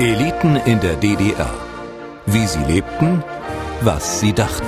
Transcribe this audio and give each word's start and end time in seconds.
Eliten 0.00 0.56
in 0.56 0.80
der 0.80 0.96
DDR. 0.96 1.52
Wie 2.24 2.46
sie 2.46 2.64
lebten, 2.64 3.22
was 3.82 4.18
sie 4.18 4.32
dachten. 4.32 4.64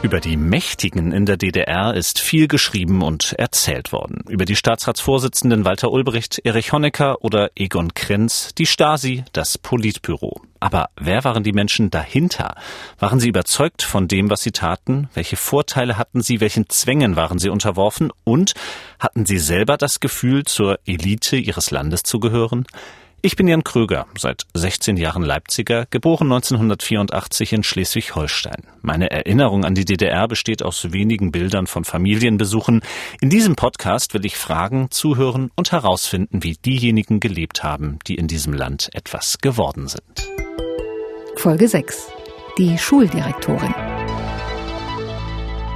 Über 0.00 0.20
die 0.20 0.38
Mächtigen 0.38 1.12
in 1.12 1.26
der 1.26 1.36
DDR 1.36 1.92
ist 1.92 2.18
viel 2.18 2.48
geschrieben 2.48 3.02
und 3.02 3.34
erzählt 3.34 3.92
worden. 3.92 4.24
Über 4.26 4.46
die 4.46 4.56
Staatsratsvorsitzenden 4.56 5.66
Walter 5.66 5.92
Ulbricht, 5.92 6.40
Erich 6.42 6.72
Honecker 6.72 7.22
oder 7.22 7.50
Egon 7.54 7.92
Krenz, 7.92 8.54
die 8.54 8.64
Stasi, 8.64 9.22
das 9.34 9.58
Politbüro. 9.58 10.40
Aber 10.58 10.88
wer 10.98 11.22
waren 11.24 11.42
die 11.42 11.52
Menschen 11.52 11.90
dahinter? 11.90 12.54
Waren 12.98 13.20
sie 13.20 13.28
überzeugt 13.28 13.82
von 13.82 14.08
dem, 14.08 14.30
was 14.30 14.40
sie 14.40 14.52
taten? 14.52 15.10
Welche 15.12 15.36
Vorteile 15.36 15.98
hatten 15.98 16.22
sie? 16.22 16.40
Welchen 16.40 16.70
Zwängen 16.70 17.16
waren 17.16 17.38
sie 17.38 17.50
unterworfen? 17.50 18.12
Und 18.24 18.54
hatten 18.98 19.26
sie 19.26 19.38
selber 19.38 19.76
das 19.76 20.00
Gefühl, 20.00 20.44
zur 20.44 20.78
Elite 20.86 21.36
ihres 21.36 21.70
Landes 21.70 22.02
zu 22.02 22.18
gehören? 22.18 22.64
Ich 23.24 23.36
bin 23.36 23.46
Jan 23.46 23.62
Kröger, 23.62 24.06
seit 24.18 24.46
16 24.52 24.96
Jahren 24.96 25.22
Leipziger, 25.22 25.86
geboren 25.90 26.32
1984 26.32 27.52
in 27.52 27.62
Schleswig-Holstein. 27.62 28.64
Meine 28.80 29.12
Erinnerung 29.12 29.64
an 29.64 29.76
die 29.76 29.84
DDR 29.84 30.26
besteht 30.26 30.64
aus 30.64 30.90
wenigen 30.90 31.30
Bildern 31.30 31.68
von 31.68 31.84
Familienbesuchen. 31.84 32.80
In 33.20 33.30
diesem 33.30 33.54
Podcast 33.54 34.12
will 34.14 34.26
ich 34.26 34.36
fragen, 34.36 34.90
zuhören 34.90 35.52
und 35.54 35.70
herausfinden, 35.70 36.42
wie 36.42 36.54
diejenigen 36.54 37.20
gelebt 37.20 37.62
haben, 37.62 38.00
die 38.08 38.16
in 38.16 38.26
diesem 38.26 38.54
Land 38.54 38.90
etwas 38.92 39.38
geworden 39.38 39.86
sind. 39.86 40.28
Folge 41.36 41.68
6. 41.68 42.08
Die 42.58 42.76
Schuldirektorin. 42.76 43.72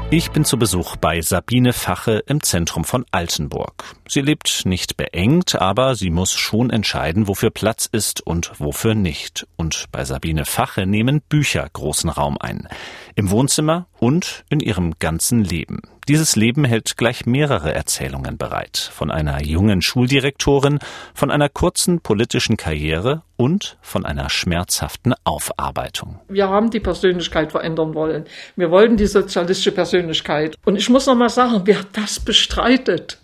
Ich 0.09 0.31
bin 0.31 0.45
zu 0.45 0.57
Besuch 0.57 0.95
bei 0.95 1.21
Sabine 1.21 1.73
Fache 1.73 2.23
im 2.29 2.41
Zentrum 2.41 2.85
von 2.85 3.05
Altenburg. 3.11 3.85
Sie 4.09 4.21
lebt 4.21 4.63
nicht 4.65 4.97
beengt, 4.97 5.61
aber 5.61 5.97
sie 5.97 6.11
muss 6.11 6.33
schon 6.33 6.71
entscheiden, 6.71 7.27
wofür 7.27 7.51
Platz 7.51 7.89
ist 7.91 8.25
und 8.25 8.53
wofür 8.61 8.95
nicht. 8.95 9.47
Und 9.57 9.87
bei 9.91 10.05
Sabine 10.05 10.45
Fache 10.45 10.87
nehmen 10.87 11.23
Bücher 11.29 11.69
großen 11.73 12.11
Raum 12.11 12.37
ein. 12.39 12.69
Im 13.17 13.31
Wohnzimmer 13.31 13.87
und 13.99 14.45
in 14.49 14.61
ihrem 14.61 14.95
ganzen 15.01 15.43
Leben. 15.43 15.83
Dieses 16.09 16.37
Leben 16.37 16.65
hält 16.65 16.97
gleich 16.97 17.27
mehrere 17.27 17.75
Erzählungen 17.75 18.39
bereit. 18.39 18.77
Von 18.77 19.11
einer 19.11 19.43
jungen 19.43 19.83
Schuldirektorin, 19.83 20.79
von 21.13 21.33
einer 21.33 21.49
kurzen 21.49 22.01
politischen 22.01 22.57
Karriere 22.57 23.23
und 23.35 23.77
von 23.83 24.07
einer 24.07 24.31
schmerzhaften 24.31 25.15
Aufarbeitung. 25.25 26.21
Wir 26.29 26.49
haben 26.49 26.71
die 26.71 26.79
Persönlichkeit 26.79 27.51
verändern 27.51 27.95
wollen. 27.95 28.27
Wir 28.55 28.71
wollten 28.71 28.97
die 28.97 29.07
sozialistische 29.07 29.73
Persönlichkeit. 29.73 30.57
Und 30.65 30.77
ich 30.77 30.89
muss 30.89 31.07
noch 31.07 31.17
mal 31.17 31.29
sagen, 31.29 31.63
wer 31.65 31.81
das 31.93 32.21
bestreitet, 32.21 33.19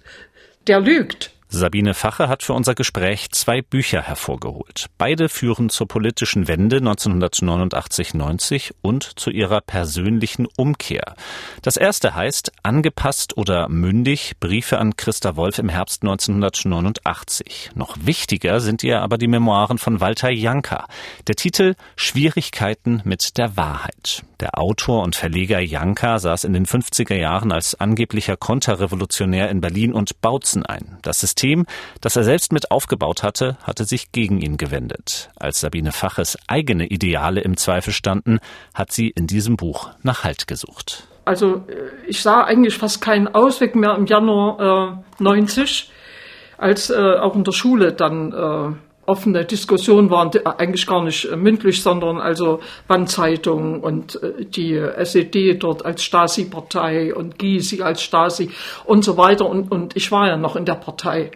der 0.66 0.80
lügt. 0.80 1.31
Sabine 1.54 1.92
Fache 1.92 2.28
hat 2.28 2.42
für 2.42 2.54
unser 2.54 2.74
Gespräch 2.74 3.30
zwei 3.30 3.60
Bücher 3.60 4.00
hervorgeholt. 4.00 4.86
Beide 4.96 5.28
führen 5.28 5.68
zur 5.68 5.86
politischen 5.86 6.48
Wende 6.48 6.78
1989-90 6.78 8.72
und 8.80 9.04
zu 9.20 9.28
ihrer 9.28 9.60
persönlichen 9.60 10.48
Umkehr. 10.56 11.14
Das 11.60 11.76
erste 11.76 12.14
heißt 12.14 12.52
Angepasst 12.62 13.36
oder 13.36 13.68
mündig 13.68 14.36
Briefe 14.40 14.78
an 14.78 14.96
Christa 14.96 15.36
Wolf 15.36 15.58
im 15.58 15.68
Herbst 15.68 16.02
1989. 16.02 17.72
Noch 17.74 17.98
wichtiger 18.00 18.60
sind 18.60 18.82
ihr 18.82 19.02
aber 19.02 19.18
die 19.18 19.28
Memoiren 19.28 19.76
von 19.76 20.00
Walter 20.00 20.30
Janka. 20.30 20.86
Der 21.26 21.34
Titel 21.34 21.74
Schwierigkeiten 21.96 23.02
mit 23.04 23.36
der 23.36 23.58
Wahrheit. 23.58 24.22
Der 24.40 24.58
Autor 24.58 25.02
und 25.04 25.14
Verleger 25.14 25.60
Janka 25.60 26.18
saß 26.18 26.44
in 26.44 26.54
den 26.54 26.66
50er 26.66 27.14
Jahren 27.14 27.52
als 27.52 27.78
angeblicher 27.78 28.36
Konterrevolutionär 28.36 29.50
in 29.50 29.60
Berlin 29.60 29.92
und 29.92 30.20
Bautzen 30.20 30.66
ein. 30.66 30.98
Das 31.02 31.20
System, 31.20 31.41
das 32.00 32.16
er 32.16 32.24
selbst 32.24 32.52
mit 32.52 32.70
aufgebaut 32.70 33.22
hatte, 33.22 33.56
hatte 33.62 33.84
sich 33.84 34.12
gegen 34.12 34.40
ihn 34.40 34.56
gewendet. 34.56 35.30
Als 35.36 35.60
Sabine 35.60 35.92
Faches 35.92 36.38
eigene 36.48 36.86
Ideale 36.86 37.40
im 37.40 37.56
Zweifel 37.56 37.92
standen, 37.92 38.38
hat 38.74 38.92
sie 38.92 39.08
in 39.08 39.26
diesem 39.26 39.56
Buch 39.56 39.90
nach 40.02 40.24
Halt 40.24 40.46
gesucht. 40.46 41.08
Also 41.24 41.64
äh, 41.68 41.90
ich 42.06 42.22
sah 42.22 42.44
eigentlich 42.44 42.76
fast 42.76 43.00
keinen 43.00 43.28
Ausweg 43.28 43.74
mehr 43.74 43.94
im 43.94 44.06
Januar 44.06 45.02
äh, 45.18 45.22
90, 45.22 45.90
als 46.58 46.90
äh, 46.90 46.94
auch 46.94 47.34
in 47.34 47.44
der 47.44 47.52
Schule 47.52 47.92
dann 47.92 48.32
äh, 48.32 48.76
offene 49.04 49.44
Diskussionen 49.44 50.10
waren, 50.10 50.30
eigentlich 50.44 50.86
gar 50.86 51.02
nicht 51.02 51.24
äh, 51.24 51.36
mündlich, 51.36 51.82
sondern 51.82 52.20
also 52.20 52.60
Wandzeitung 52.86 53.80
und 53.80 54.22
äh, 54.22 54.44
die 54.44 54.74
SED 54.74 55.62
dort 55.62 55.84
als 55.84 56.04
Stasi-Partei 56.04 57.14
und 57.14 57.38
Gysi 57.38 57.82
als 57.82 58.02
Stasi 58.02 58.50
und 58.84 59.04
so 59.04 59.16
weiter. 59.16 59.46
Und, 59.46 59.72
und 59.72 59.96
ich 59.96 60.12
war 60.12 60.28
ja 60.28 60.36
noch 60.36 60.54
in 60.54 60.64
der 60.64 60.74
Partei. 60.74 61.32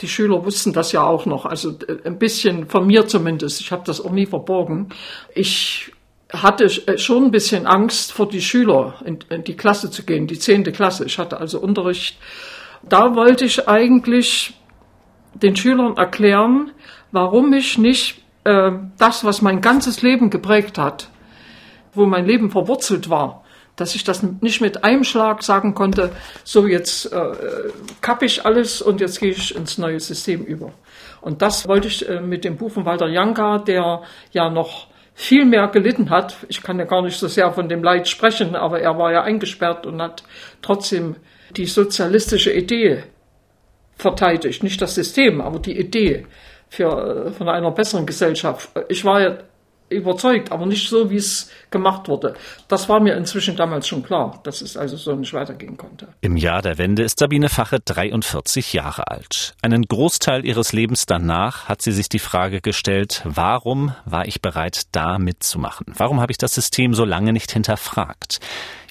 Die 0.00 0.08
Schüler 0.08 0.44
wussten 0.44 0.72
das 0.72 0.92
ja 0.92 1.04
auch 1.04 1.24
noch, 1.24 1.46
also 1.46 1.70
äh, 1.70 1.96
ein 2.06 2.18
bisschen 2.18 2.68
von 2.68 2.86
mir 2.86 3.06
zumindest. 3.06 3.60
Ich 3.60 3.72
habe 3.72 3.82
das 3.86 4.04
auch 4.04 4.12
nie 4.12 4.26
verborgen. 4.26 4.90
Ich 5.34 5.92
hatte 6.30 6.68
schon 6.98 7.24
ein 7.24 7.30
bisschen 7.30 7.66
Angst 7.66 8.12
vor 8.12 8.28
die 8.28 8.42
Schüler 8.42 8.96
in, 9.06 9.18
in 9.30 9.44
die 9.44 9.56
Klasse 9.56 9.90
zu 9.90 10.02
gehen, 10.04 10.26
die 10.26 10.38
zehnte 10.38 10.72
Klasse. 10.72 11.06
Ich 11.06 11.18
hatte 11.18 11.38
also 11.38 11.58
Unterricht. 11.58 12.18
Da 12.86 13.14
wollte 13.14 13.46
ich 13.46 13.66
eigentlich 13.66 14.52
den 15.34 15.56
Schülern 15.56 15.96
erklären, 15.96 16.72
warum 17.12 17.52
ich 17.52 17.78
nicht 17.78 18.22
äh, 18.44 18.72
das, 18.98 19.24
was 19.24 19.42
mein 19.42 19.60
ganzes 19.60 20.02
Leben 20.02 20.30
geprägt 20.30 20.78
hat, 20.78 21.10
wo 21.94 22.06
mein 22.06 22.26
Leben 22.26 22.50
verwurzelt 22.50 23.10
war, 23.10 23.44
dass 23.76 23.94
ich 23.94 24.04
das 24.04 24.22
nicht 24.22 24.60
mit 24.60 24.84
einem 24.84 25.04
Schlag 25.04 25.42
sagen 25.42 25.74
konnte, 25.74 26.10
so 26.44 26.66
jetzt 26.66 27.12
äh, 27.12 27.32
kapp 28.00 28.22
ich 28.22 28.44
alles 28.44 28.82
und 28.82 29.00
jetzt 29.00 29.20
gehe 29.20 29.30
ich 29.30 29.54
ins 29.54 29.78
neue 29.78 30.00
System 30.00 30.44
über. 30.44 30.72
Und 31.20 31.42
das 31.42 31.68
wollte 31.68 31.88
ich 31.88 32.08
äh, 32.08 32.20
mit 32.20 32.44
dem 32.44 32.56
Buch 32.56 32.72
von 32.72 32.84
Walter 32.84 33.08
Janka, 33.08 33.58
der 33.58 34.02
ja 34.32 34.50
noch 34.50 34.88
viel 35.14 35.44
mehr 35.44 35.68
gelitten 35.68 36.10
hat. 36.10 36.36
Ich 36.48 36.62
kann 36.62 36.78
ja 36.78 36.84
gar 36.84 37.02
nicht 37.02 37.18
so 37.18 37.26
sehr 37.26 37.50
von 37.52 37.68
dem 37.68 37.82
Leid 37.82 38.08
sprechen, 38.08 38.54
aber 38.54 38.80
er 38.80 38.96
war 38.98 39.12
ja 39.12 39.22
eingesperrt 39.22 39.84
und 39.86 40.00
hat 40.00 40.22
trotzdem 40.62 41.16
die 41.56 41.66
sozialistische 41.66 42.52
Idee 42.52 43.04
verteidigt. 43.96 44.62
Nicht 44.62 44.80
das 44.80 44.94
System, 44.94 45.40
aber 45.40 45.58
die 45.58 45.78
Idee 45.78 46.26
für, 46.68 47.32
von 47.36 47.48
einer 47.48 47.70
besseren 47.70 48.06
Gesellschaft. 48.06 48.70
Ich 48.88 49.04
war 49.04 49.20
ja 49.20 49.38
überzeugt, 49.90 50.52
aber 50.52 50.66
nicht 50.66 50.88
so, 50.88 51.10
wie 51.10 51.16
es 51.16 51.50
gemacht 51.70 52.08
wurde. 52.08 52.34
Das 52.68 52.88
war 52.88 53.00
mir 53.00 53.16
inzwischen 53.16 53.56
damals 53.56 53.88
schon 53.88 54.02
klar, 54.02 54.40
dass 54.44 54.60
es 54.60 54.76
also 54.76 54.96
so 54.96 55.14
nicht 55.14 55.32
weitergehen 55.32 55.76
konnte. 55.76 56.08
Im 56.20 56.36
Jahr 56.36 56.62
der 56.62 56.78
Wende 56.78 57.02
ist 57.02 57.18
Sabine 57.18 57.48
Fache 57.48 57.78
43 57.80 58.72
Jahre 58.72 59.08
alt. 59.08 59.54
Einen 59.62 59.84
Großteil 59.84 60.44
ihres 60.44 60.72
Lebens 60.72 61.06
danach 61.06 61.68
hat 61.68 61.82
sie 61.82 61.92
sich 61.92 62.08
die 62.08 62.18
Frage 62.18 62.60
gestellt, 62.60 63.22
warum 63.24 63.94
war 64.04 64.26
ich 64.26 64.42
bereit, 64.42 64.82
da 64.92 65.18
mitzumachen? 65.18 65.86
Warum 65.96 66.20
habe 66.20 66.32
ich 66.32 66.38
das 66.38 66.54
System 66.54 66.94
so 66.94 67.04
lange 67.04 67.32
nicht 67.32 67.50
hinterfragt? 67.50 68.40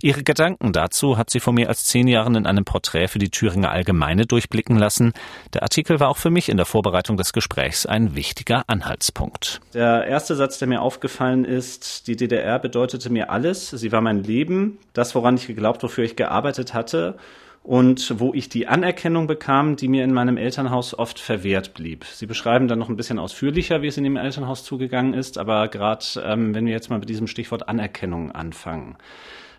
Ihre 0.02 0.24
Gedanken 0.24 0.74
dazu 0.74 1.18
hat 1.18 1.30
sie 1.30 1.40
vor 1.40 1.54
mehr 1.54 1.70
als 1.70 1.86
zehn 1.86 2.08
Jahren 2.08 2.36
in 2.36 2.46
einem 2.46 2.66
Porträt 2.66 3.08
für 3.08 3.20
die 3.20 3.30
Thüringer 3.30 3.72
Allgemeine 3.72 4.26
durchblicken 4.26 4.78
lassen. 4.78 5.14
Der 5.54 5.64
Artikel 5.64 6.00
war 6.00 6.10
auch 6.10 6.18
für 6.18 6.30
mich 6.30 6.50
in 6.50 6.58
der 6.58 6.68
Vorbereitung 6.68 7.18
des 7.18 7.34
Gesprächs 7.34 7.86
ein 7.86 8.16
wichtiger 8.16 8.64
Anhaltspunkt. 8.68 9.60
Der 9.74 10.06
erste 10.06 10.36
Satz, 10.36 10.60
der 10.60 10.68
mir 10.68 10.82
aufgefallen 10.82 11.46
ist, 11.46 12.08
die 12.08 12.16
DDR 12.16 12.60
bedeutete 12.60 13.10
mir 13.10 13.32
alles. 13.32 13.72
Sie 13.72 13.92
war 13.92 14.02
mein 14.02 14.24
Leben, 14.24 14.78
das, 14.94 15.16
woran 15.16 15.36
ich 15.36 15.48
geglaubt, 15.48 15.82
wofür 15.82 16.04
ich 16.04 16.16
gearbeitet 16.16 16.74
hatte 16.74 17.18
und 17.64 18.20
wo 18.20 18.34
ich 18.34 18.50
die 18.50 18.68
Anerkennung 18.68 19.28
bekam, 19.28 19.76
die 19.76 19.90
mir 19.90 20.04
in 20.04 20.14
meinem 20.14 20.38
Elternhaus 20.38 20.98
oft 20.98 21.20
verwehrt 21.20 21.74
blieb. 21.74 22.06
Sie 22.06 22.26
beschreiben 22.26 22.68
dann 22.68 22.80
noch 22.80 22.88
ein 22.88 22.96
bisschen 22.96 23.20
ausführlicher, 23.20 23.82
wie 23.82 23.88
es 23.88 23.98
in 23.98 24.06
dem 24.06 24.16
Elternhaus 24.16 24.64
zugegangen 24.64 25.14
ist, 25.14 25.38
aber 25.38 25.68
gerade 25.68 26.06
ähm, 26.24 26.56
wenn 26.56 26.66
wir 26.66 26.72
jetzt 26.72 26.90
mal 26.90 27.00
mit 27.00 27.10
diesem 27.10 27.28
Stichwort 27.28 27.68
Anerkennung 27.68 28.32
anfangen. 28.32 28.96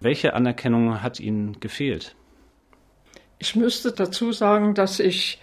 Welche 0.00 0.34
Anerkennung 0.34 1.03
hat 1.03 1.20
Ihnen 1.20 1.59
gefehlt? 1.60 2.14
Ich 3.38 3.56
müsste 3.56 3.92
dazu 3.92 4.32
sagen, 4.32 4.75
dass 4.75 5.00
ich 5.00 5.41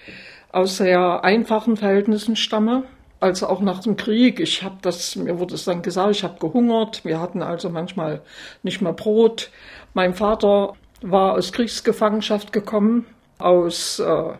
aus 0.52 0.78
sehr 0.78 1.24
einfachen 1.24 1.78
Verhältnissen 1.78 2.36
stamme. 2.36 2.84
Also 3.20 3.48
auch 3.48 3.62
nach 3.62 3.80
dem 3.80 3.96
Krieg. 3.96 4.40
Ich 4.40 4.64
habe 4.64 4.78
das, 4.82 5.16
mir 5.16 5.40
wurde 5.40 5.56
es 5.56 5.66
dann 5.66 5.82
gesagt, 5.82 6.12
ich 6.12 6.24
habe 6.24 6.38
gehungert. 6.40 7.04
Wir 7.06 7.20
hatten 7.20 7.42
also 7.42 7.70
manchmal 7.70 8.22
nicht 8.64 8.82
mehr 8.82 8.94
Brot. 8.94 9.52
Mein 9.94 10.14
Vater 10.14 10.74
war 11.02 11.34
aus 11.34 11.52
Kriegsgefangenschaft 11.52 12.52
gekommen, 12.52 13.06
aus 13.38 14.00
äh, 14.00 14.34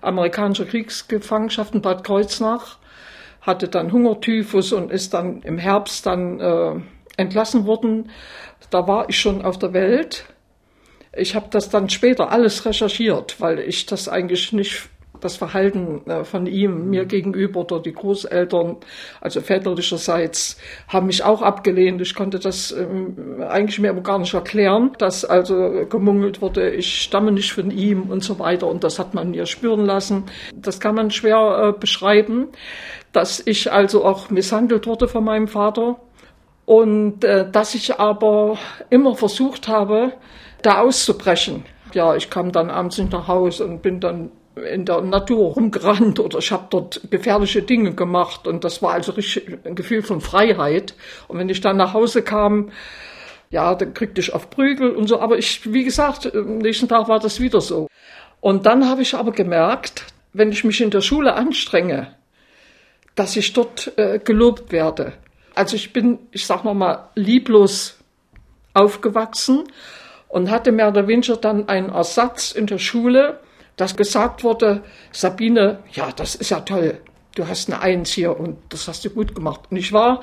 amerikanischer 0.00 0.64
Kriegsgefangenschaft 0.64 1.74
in 1.74 1.82
Bad 1.82 2.04
Kreuznach, 2.04 2.78
hatte 3.40 3.68
dann 3.68 3.92
Hungertyphus 3.92 4.72
und 4.72 4.90
ist 4.90 5.14
dann 5.14 5.42
im 5.42 5.58
Herbst 5.58 6.06
dann 6.06 6.40
äh, 6.40 6.80
entlassen 7.20 7.66
worden. 7.66 8.10
Da 8.70 8.86
war 8.86 9.08
ich 9.08 9.18
schon 9.20 9.42
auf 9.42 9.58
der 9.58 9.72
Welt. 9.72 10.24
Ich 11.12 11.34
habe 11.34 11.48
das 11.50 11.70
dann 11.70 11.88
später 11.88 12.30
alles 12.30 12.64
recherchiert, 12.64 13.40
weil 13.40 13.58
ich 13.60 13.86
das 13.86 14.08
eigentlich 14.08 14.52
nicht 14.52 14.88
das 15.20 15.36
Verhalten 15.36 16.02
äh, 16.08 16.24
von 16.24 16.46
ihm 16.46 16.90
mir 16.90 17.04
gegenüber 17.04 17.60
oder 17.60 17.80
die 17.80 17.92
Großeltern, 17.92 18.76
also 19.20 19.40
väterlicherseits, 19.40 20.58
haben 20.88 21.06
mich 21.06 21.22
auch 21.22 21.42
abgelehnt. 21.42 22.00
Ich 22.00 22.14
konnte 22.14 22.38
das 22.38 22.72
ähm, 22.72 23.42
eigentlich 23.46 23.78
mir 23.78 23.90
aber 23.90 24.02
gar 24.02 24.18
nicht 24.18 24.34
erklären, 24.34 24.92
dass 24.98 25.24
also 25.24 25.86
gemungelt 25.88 26.40
wurde, 26.42 26.70
ich 26.70 27.02
stamme 27.02 27.32
nicht 27.32 27.52
von 27.52 27.70
ihm 27.70 28.10
und 28.10 28.24
so 28.24 28.38
weiter. 28.38 28.66
Und 28.66 28.84
das 28.84 28.98
hat 28.98 29.14
man 29.14 29.30
mir 29.30 29.46
spüren 29.46 29.84
lassen. 29.84 30.24
Das 30.54 30.80
kann 30.80 30.94
man 30.94 31.10
schwer 31.10 31.74
äh, 31.74 31.78
beschreiben, 31.78 32.48
dass 33.12 33.42
ich 33.44 33.72
also 33.72 34.04
auch 34.04 34.30
misshandelt 34.30 34.86
wurde 34.86 35.08
von 35.08 35.24
meinem 35.24 35.48
Vater 35.48 36.00
und 36.70 37.24
äh, 37.24 37.50
dass 37.50 37.74
ich 37.74 37.98
aber 37.98 38.56
immer 38.90 39.16
versucht 39.16 39.66
habe, 39.66 40.12
da 40.62 40.82
auszubrechen. 40.82 41.64
Ja, 41.94 42.14
ich 42.14 42.30
kam 42.30 42.52
dann 42.52 42.70
abends 42.70 42.96
nicht 42.96 43.10
nach 43.10 43.26
Hause 43.26 43.64
und 43.64 43.82
bin 43.82 43.98
dann 43.98 44.30
in 44.54 44.84
der 44.84 45.00
Natur 45.00 45.54
rumgerannt 45.54 46.20
oder 46.20 46.38
ich 46.38 46.52
habe 46.52 46.68
dort 46.70 47.00
gefährliche 47.10 47.62
Dinge 47.62 47.94
gemacht 47.94 48.46
und 48.46 48.62
das 48.62 48.82
war 48.82 48.92
also 48.92 49.10
richtig 49.10 49.58
ein 49.64 49.74
Gefühl 49.74 50.02
von 50.02 50.20
Freiheit. 50.20 50.94
Und 51.26 51.38
wenn 51.38 51.48
ich 51.48 51.60
dann 51.60 51.76
nach 51.76 51.92
Hause 51.92 52.22
kam, 52.22 52.70
ja, 53.50 53.74
dann 53.74 53.92
kriegte 53.92 54.20
ich 54.20 54.32
auf 54.32 54.48
Prügel 54.48 54.92
und 54.92 55.08
so. 55.08 55.18
Aber 55.18 55.38
ich, 55.38 55.72
wie 55.72 55.82
gesagt, 55.82 56.32
am 56.32 56.58
nächsten 56.58 56.86
Tag 56.86 57.08
war 57.08 57.18
das 57.18 57.40
wieder 57.40 57.60
so. 57.60 57.88
Und 58.40 58.66
dann 58.66 58.88
habe 58.88 59.02
ich 59.02 59.16
aber 59.16 59.32
gemerkt, 59.32 60.04
wenn 60.32 60.52
ich 60.52 60.62
mich 60.62 60.80
in 60.80 60.90
der 60.90 61.00
Schule 61.00 61.34
anstrenge, 61.34 62.14
dass 63.16 63.34
ich 63.34 63.52
dort 63.54 63.92
äh, 63.98 64.20
gelobt 64.20 64.70
werde. 64.70 65.14
Also 65.54 65.76
ich 65.76 65.92
bin, 65.92 66.18
ich 66.30 66.46
sag 66.46 66.64
noch 66.64 66.74
mal, 66.74 67.08
lieblos 67.14 67.98
aufgewachsen 68.74 69.64
und 70.28 70.50
hatte 70.50 70.72
mehr 70.72 70.88
oder 70.88 71.08
weniger 71.08 71.36
dann 71.36 71.68
einen 71.68 71.90
Ersatz 71.90 72.52
in 72.52 72.66
der 72.66 72.78
Schule, 72.78 73.40
dass 73.76 73.96
gesagt 73.96 74.44
wurde, 74.44 74.82
Sabine, 75.12 75.80
ja, 75.92 76.10
das 76.14 76.34
ist 76.34 76.50
ja 76.50 76.60
toll. 76.60 77.00
Du 77.34 77.46
hast 77.46 77.70
eine 77.70 77.80
Eins 77.80 78.10
hier 78.10 78.38
und 78.38 78.58
das 78.70 78.88
hast 78.88 79.04
du 79.04 79.10
gut 79.10 79.34
gemacht. 79.34 79.60
Und 79.70 79.76
ich 79.76 79.92
war 79.92 80.20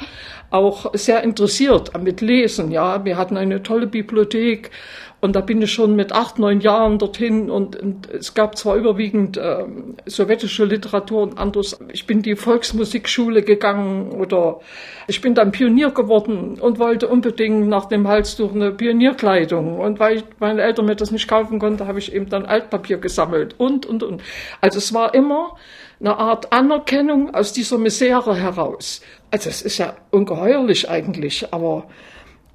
auch 0.51 0.93
sehr 0.93 1.23
interessiert 1.23 1.97
mit 2.01 2.21
Lesen. 2.21 2.69
Ja, 2.69 3.03
wir 3.05 3.17
hatten 3.17 3.37
eine 3.37 3.63
tolle 3.63 3.87
Bibliothek 3.87 4.71
und 5.19 5.35
da 5.35 5.41
bin 5.41 5.61
ich 5.63 5.71
schon 5.71 5.95
mit 5.95 6.11
acht, 6.11 6.37
neun 6.37 6.61
Jahren 6.61 6.99
dorthin 6.99 7.49
und, 7.49 7.75
und 7.75 8.07
es 8.11 8.35
gab 8.35 8.55
zwar 8.55 8.75
überwiegend 8.75 9.35
äh, 9.35 9.65
sowjetische 10.05 10.63
Literatur 10.63 11.23
und 11.23 11.39
anderes. 11.39 11.79
Ich 11.91 12.05
bin 12.05 12.21
die 12.21 12.35
Volksmusikschule 12.35 13.41
gegangen 13.41 14.11
oder 14.11 14.59
ich 15.07 15.19
bin 15.19 15.33
dann 15.33 15.51
Pionier 15.51 15.89
geworden 15.89 16.59
und 16.59 16.77
wollte 16.77 17.07
unbedingt 17.07 17.67
nach 17.67 17.85
dem 17.85 18.07
Halstuch 18.07 18.53
eine 18.53 18.71
Pionierkleidung. 18.71 19.79
Und 19.79 19.99
weil 19.99 20.17
ich, 20.17 20.23
meine 20.39 20.61
Eltern 20.61 20.85
mir 20.85 20.95
das 20.95 21.09
nicht 21.09 21.27
kaufen 21.27 21.57
konnten, 21.57 21.87
habe 21.87 21.97
ich 21.97 22.13
eben 22.13 22.29
dann 22.29 22.45
Altpapier 22.45 22.99
gesammelt 22.99 23.55
und, 23.57 23.87
und, 23.87 24.03
und. 24.03 24.21
Also 24.61 24.77
es 24.77 24.93
war 24.93 25.15
immer 25.15 25.55
eine 25.99 26.15
Art 26.15 26.53
Anerkennung 26.53 27.33
aus 27.33 27.53
dieser 27.53 27.79
Misere 27.79 28.35
heraus. 28.35 29.01
Also 29.31 29.49
es 29.49 29.63
ist 29.63 29.79
ja 29.79 29.95
ungeheuerlich 30.11 30.91
eigentlich, 30.91 31.51
aber 31.51 31.87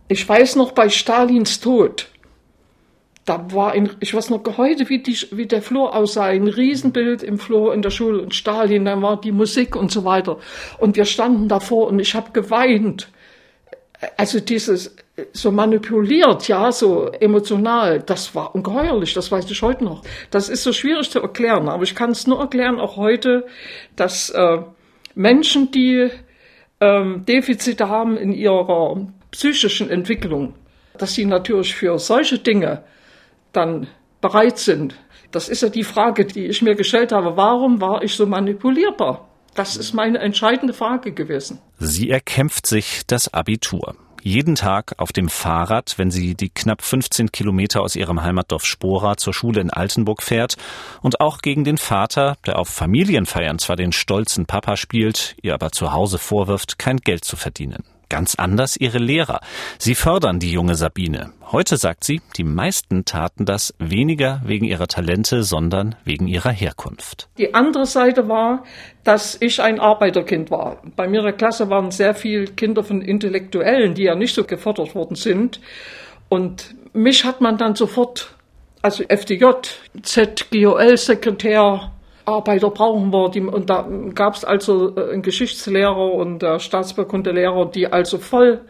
ich 0.06 0.29
weiß 0.29 0.56
noch 0.56 0.73
bei 0.73 0.88
Stalins 0.91 1.59
Tod, 1.59 2.12
da 3.24 3.52
war 3.52 3.72
ein, 3.72 3.90
ich 4.00 4.14
weiß 4.14 4.30
noch 4.30 4.42
heute, 4.56 4.88
wie, 4.88 4.98
die, 4.98 5.16
wie 5.30 5.46
der 5.46 5.62
Flur 5.62 5.94
aussah, 5.94 6.24
ein 6.24 6.48
Riesenbild 6.48 7.22
im 7.22 7.38
Flur 7.38 7.72
in 7.72 7.82
der 7.82 7.90
Schule 7.90 8.20
und 8.20 8.34
Stalin, 8.34 8.84
dann 8.84 9.02
war 9.02 9.20
die 9.20 9.32
Musik 9.32 9.76
und 9.76 9.92
so 9.92 10.04
weiter. 10.04 10.38
Und 10.78 10.96
wir 10.96 11.04
standen 11.04 11.48
davor 11.48 11.86
und 11.88 12.00
ich 12.00 12.14
habe 12.14 12.32
geweint. 12.32 13.08
Also 14.16 14.40
dieses 14.40 14.96
so 15.32 15.52
manipuliert, 15.52 16.48
ja, 16.48 16.72
so 16.72 17.06
emotional, 17.20 18.00
das 18.00 18.34
war 18.34 18.54
ungeheuerlich, 18.54 19.14
das 19.14 19.30
weiß 19.30 19.48
ich 19.50 19.62
heute 19.62 19.84
noch. 19.84 20.02
Das 20.30 20.48
ist 20.48 20.64
so 20.64 20.72
schwierig 20.72 21.10
zu 21.10 21.20
erklären, 21.20 21.68
aber 21.68 21.84
ich 21.84 21.94
kann 21.94 22.10
es 22.10 22.26
nur 22.26 22.40
erklären, 22.40 22.80
auch 22.80 22.96
heute, 22.96 23.46
dass 23.94 24.30
äh, 24.30 24.58
Menschen, 25.14 25.70
die 25.70 26.08
ähm, 26.80 27.25
Defizite 27.26 27.88
haben 27.88 28.16
in 28.16 28.32
ihrer 28.32 29.06
psychischen 29.30 29.88
Entwicklung, 29.90 30.54
dass 30.98 31.14
sie 31.14 31.26
natürlich 31.26 31.75
für 31.75 31.98
solche 31.98 32.38
Dinge 32.38 32.82
dann 33.52 33.87
bereit 34.20 34.58
sind. 34.58 34.96
Das 35.31 35.49
ist 35.49 35.62
ja 35.62 35.69
die 35.69 35.84
Frage, 35.84 36.26
die 36.26 36.46
ich 36.46 36.62
mir 36.62 36.75
gestellt 36.75 37.12
habe. 37.12 37.37
Warum 37.37 37.81
war 37.81 38.02
ich 38.02 38.14
so 38.14 38.26
manipulierbar? 38.26 39.28
Das 39.54 39.76
ist 39.76 39.93
meine 39.93 40.19
entscheidende 40.19 40.72
Frage 40.72 41.12
gewesen. 41.12 41.60
Sie 41.78 42.10
erkämpft 42.10 42.66
sich 42.66 43.02
das 43.06 43.32
Abitur. 43.32 43.96
Jeden 44.25 44.54
Tag 44.54 44.94
auf 44.99 45.12
dem 45.12 45.28
Fahrrad, 45.28 45.94
wenn 45.99 46.12
sie 46.12 46.37
die 46.37 46.49
knapp 46.49 46.81
15 46.82 47.32
Kilometer 47.32 47.81
aus 47.81 47.96
ihrem 47.96 48.22
Heimatdorf 48.22 48.64
Spora 48.64 49.16
zur 49.16 49.34
Schule 49.34 49.60
in 49.60 49.70
Altenburg 49.70 50.22
fährt 50.22 50.54
und 51.00 51.20
auch 51.20 51.38
gegen 51.38 51.64
den 51.64 51.76
Vater, 51.76 52.37
der 52.46 52.58
auf 52.58 52.69
Familienfeiern 52.69 53.58
zwar 53.58 53.75
den 53.75 53.90
stolzen 53.90 54.46
Papa 54.46 54.76
spielt, 54.76 55.34
ihr 55.43 55.54
aber 55.54 55.72
zu 55.72 55.93
Hause 55.93 56.19
vorwirft, 56.19 56.78
kein 56.78 56.99
Geld 56.99 57.25
zu 57.25 57.34
verdienen. 57.34 57.82
Ganz 58.12 58.35
anders 58.35 58.76
ihre 58.76 58.99
Lehrer. 58.99 59.41
Sie 59.79 59.94
fördern 59.94 60.38
die 60.38 60.53
junge 60.53 60.75
Sabine. 60.75 61.32
Heute 61.50 61.79
sagt 61.79 62.05
sie, 62.05 62.20
die 62.37 62.44
meisten 62.44 63.06
taten 63.06 63.47
das 63.47 63.73
weniger 63.79 64.43
wegen 64.44 64.67
ihrer 64.67 64.87
Talente, 64.87 65.43
sondern 65.43 65.94
wegen 66.05 66.29
ihrer 66.29 66.50
Herkunft. 66.50 67.31
Die 67.38 67.55
andere 67.55 67.87
Seite 67.87 68.29
war, 68.29 68.64
dass 69.03 69.38
ich 69.41 69.62
ein 69.62 69.81
Arbeiterkind 69.81 70.50
war. 70.50 70.82
Bei 70.94 71.09
mir 71.09 71.20
in 71.20 71.25
der 71.25 71.32
Klasse 71.32 71.70
waren 71.70 71.91
sehr 71.91 72.14
viele 72.14 72.44
Kinder 72.49 72.85
von 72.85 73.00
Intellektuellen, 73.00 73.94
die 73.94 74.03
ja 74.03 74.14
nicht 74.14 74.35
so 74.35 74.44
gefördert 74.44 74.94
worden 74.94 75.17
sind. 75.17 75.59
Und 76.29 76.75
mich 76.93 77.25
hat 77.25 77.41
man 77.41 77.56
dann 77.56 77.76
sofort, 77.76 78.35
also 78.82 79.05
FDJ, 79.09 79.47
ZGOL-Sekretär, 80.03 81.91
Arbeiter 82.24 82.70
brauchen 82.70 83.12
wir. 83.12 83.30
Die, 83.30 83.40
und 83.40 83.70
da 83.70 83.88
gab 84.14 84.34
es 84.34 84.44
also 84.44 84.96
äh, 84.96 85.12
einen 85.12 85.22
Geschichtslehrer 85.22 86.12
und 86.12 86.42
äh, 86.42 86.58
Staatsbekundelehrer, 86.58 87.70
die 87.70 87.86
also 87.86 88.19
voll 88.19 88.60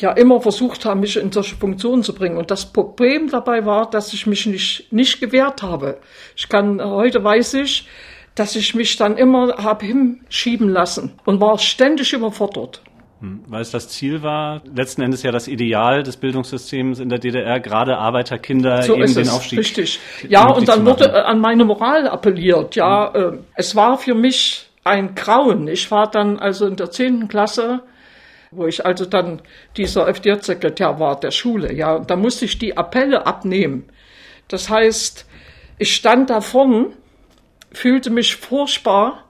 ja 0.00 0.12
immer 0.12 0.40
versucht 0.40 0.84
haben, 0.84 1.00
mich 1.00 1.16
in 1.16 1.32
solche 1.32 1.56
Funktionen 1.56 2.02
zu 2.02 2.14
bringen. 2.14 2.36
Und 2.36 2.50
das 2.50 2.72
Problem 2.72 3.28
dabei 3.30 3.66
war, 3.66 3.90
dass 3.90 4.12
ich 4.12 4.26
mich 4.26 4.46
nicht, 4.46 4.92
nicht 4.92 5.20
gewehrt 5.20 5.62
habe. 5.62 5.98
Ich 6.36 6.48
kann, 6.48 6.82
heute 6.82 7.22
weiß 7.22 7.54
ich, 7.54 7.88
dass 8.34 8.54
ich 8.54 8.74
mich 8.74 8.96
dann 8.96 9.16
immer 9.16 9.56
habe 9.56 9.86
hinschieben 9.86 10.68
lassen 10.68 11.18
und 11.24 11.40
war 11.40 11.58
ständig 11.58 12.12
überfordert. 12.12 12.82
Hm, 13.20 13.42
weil 13.48 13.62
es 13.62 13.72
das 13.72 13.88
Ziel 13.88 14.22
war, 14.22 14.62
letzten 14.72 15.02
Endes 15.02 15.24
ja 15.24 15.32
das 15.32 15.48
Ideal 15.48 16.04
des 16.04 16.16
Bildungssystems 16.18 17.00
in 17.00 17.08
der 17.08 17.18
DDR, 17.18 17.58
gerade 17.58 17.98
Arbeiterkinder 17.98 18.82
so 18.82 18.94
eben 18.94 19.12
den 19.12 19.28
Aufstieg. 19.28 19.58
Richtig. 19.58 19.98
Ja, 20.28 20.48
und 20.48 20.68
dann 20.68 20.86
wurde 20.86 21.06
äh, 21.06 21.22
an 21.22 21.40
meine 21.40 21.64
Moral 21.64 22.06
appelliert. 22.06 22.76
Ja, 22.76 23.12
mhm. 23.12 23.20
äh, 23.20 23.38
es 23.56 23.74
war 23.74 23.98
für 23.98 24.14
mich 24.14 24.68
ein 24.84 25.16
Grauen. 25.16 25.66
Ich 25.66 25.90
war 25.90 26.08
dann 26.08 26.38
also 26.38 26.66
in 26.66 26.76
der 26.76 26.92
zehnten 26.92 27.26
Klasse, 27.26 27.82
wo 28.52 28.66
ich 28.66 28.86
also 28.86 29.04
dann 29.04 29.42
dieser 29.76 30.06
FDJ-Sekretär 30.06 31.00
war 31.00 31.18
der 31.18 31.32
Schule. 31.32 31.72
Ja, 31.72 31.96
und 31.96 32.10
da 32.10 32.14
musste 32.14 32.44
ich 32.44 32.58
die 32.58 32.76
Appelle 32.76 33.26
abnehmen. 33.26 33.88
Das 34.46 34.70
heißt, 34.70 35.26
ich 35.78 35.92
stand 35.92 36.30
da 36.30 36.40
vorn, 36.40 36.92
fühlte 37.72 38.10
mich 38.10 38.36
furchtbar 38.36 39.24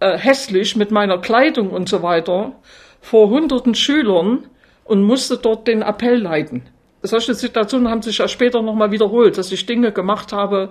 äh, 0.00 0.18
hässlich 0.18 0.76
mit 0.76 0.90
meiner 0.90 1.18
Kleidung 1.18 1.70
und 1.70 1.88
so 1.88 2.02
weiter 2.02 2.52
vor 3.00 3.30
hunderten 3.30 3.74
Schülern 3.74 4.46
und 4.84 5.02
musste 5.02 5.36
dort 5.36 5.66
den 5.68 5.82
Appell 5.82 6.18
leiten. 6.20 6.62
Solche 7.02 7.34
Situationen 7.34 7.88
haben 7.88 8.02
sich 8.02 8.18
ja 8.18 8.28
später 8.28 8.60
nochmal 8.60 8.90
wiederholt, 8.90 9.38
dass 9.38 9.50
ich 9.52 9.64
Dinge 9.64 9.90
gemacht 9.90 10.32
habe, 10.32 10.70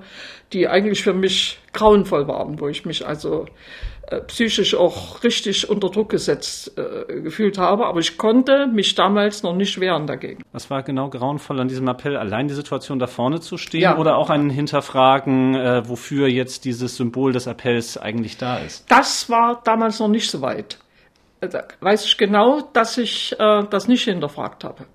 die 0.54 0.68
eigentlich 0.68 1.02
für 1.02 1.14
mich 1.14 1.58
grauenvoll 1.74 2.28
waren, 2.28 2.60
wo 2.60 2.68
ich 2.68 2.86
mich 2.86 3.08
also 3.08 3.48
äh, 4.12 4.22
psychisch 4.22 4.76
auch 4.76 5.24
richtig 5.24 5.70
unter 5.70 5.90
Druck 5.90 6.10
gesetzt 6.10 6.78
äh, 6.78 7.22
gefühlt 7.22 7.58
habe. 7.58 7.88
Aber 7.88 8.00
ich 8.00 8.18
konnte 8.18 8.68
mich 8.68 8.94
damals 8.94 9.42
noch 9.42 9.56
nicht 9.56 9.80
wehren 9.80 10.06
dagegen. 10.06 10.44
Was 10.52 10.70
war 10.70 10.84
genau 10.84 11.10
grauenvoll 11.10 11.60
an 11.60 11.68
diesem 11.68 11.88
Appell? 11.88 12.16
Allein 12.16 12.48
die 12.48 12.54
Situation 12.54 13.00
da 13.00 13.08
vorne 13.08 13.40
zu 13.40 13.58
stehen 13.58 13.82
ja. 13.82 13.98
oder 13.98 14.18
auch 14.18 14.30
ein 14.30 14.52
Hinterfragen, 14.52 15.56
äh, 15.56 15.88
wofür 15.88 16.28
jetzt 16.28 16.66
dieses 16.66 16.98
Symbol 16.98 17.34
des 17.34 17.48
Appells 17.48 17.98
eigentlich 17.98 18.38
da 18.38 18.58
ist? 18.58 18.86
Das 18.90 19.30
war 19.30 19.62
damals 19.64 20.00
noch 20.00 20.08
nicht 20.08 20.30
so 20.30 20.42
weit. 20.42 20.78
Weiß 21.79 22.05
ich 22.05 22.17
genau, 22.17 22.62
dass 22.74 22.98
ich 22.98 23.34
äh, 23.39 23.63
das 23.69 23.88
nicht 23.88 24.03
hinterfragt 24.03 24.63
habe. 24.63 24.86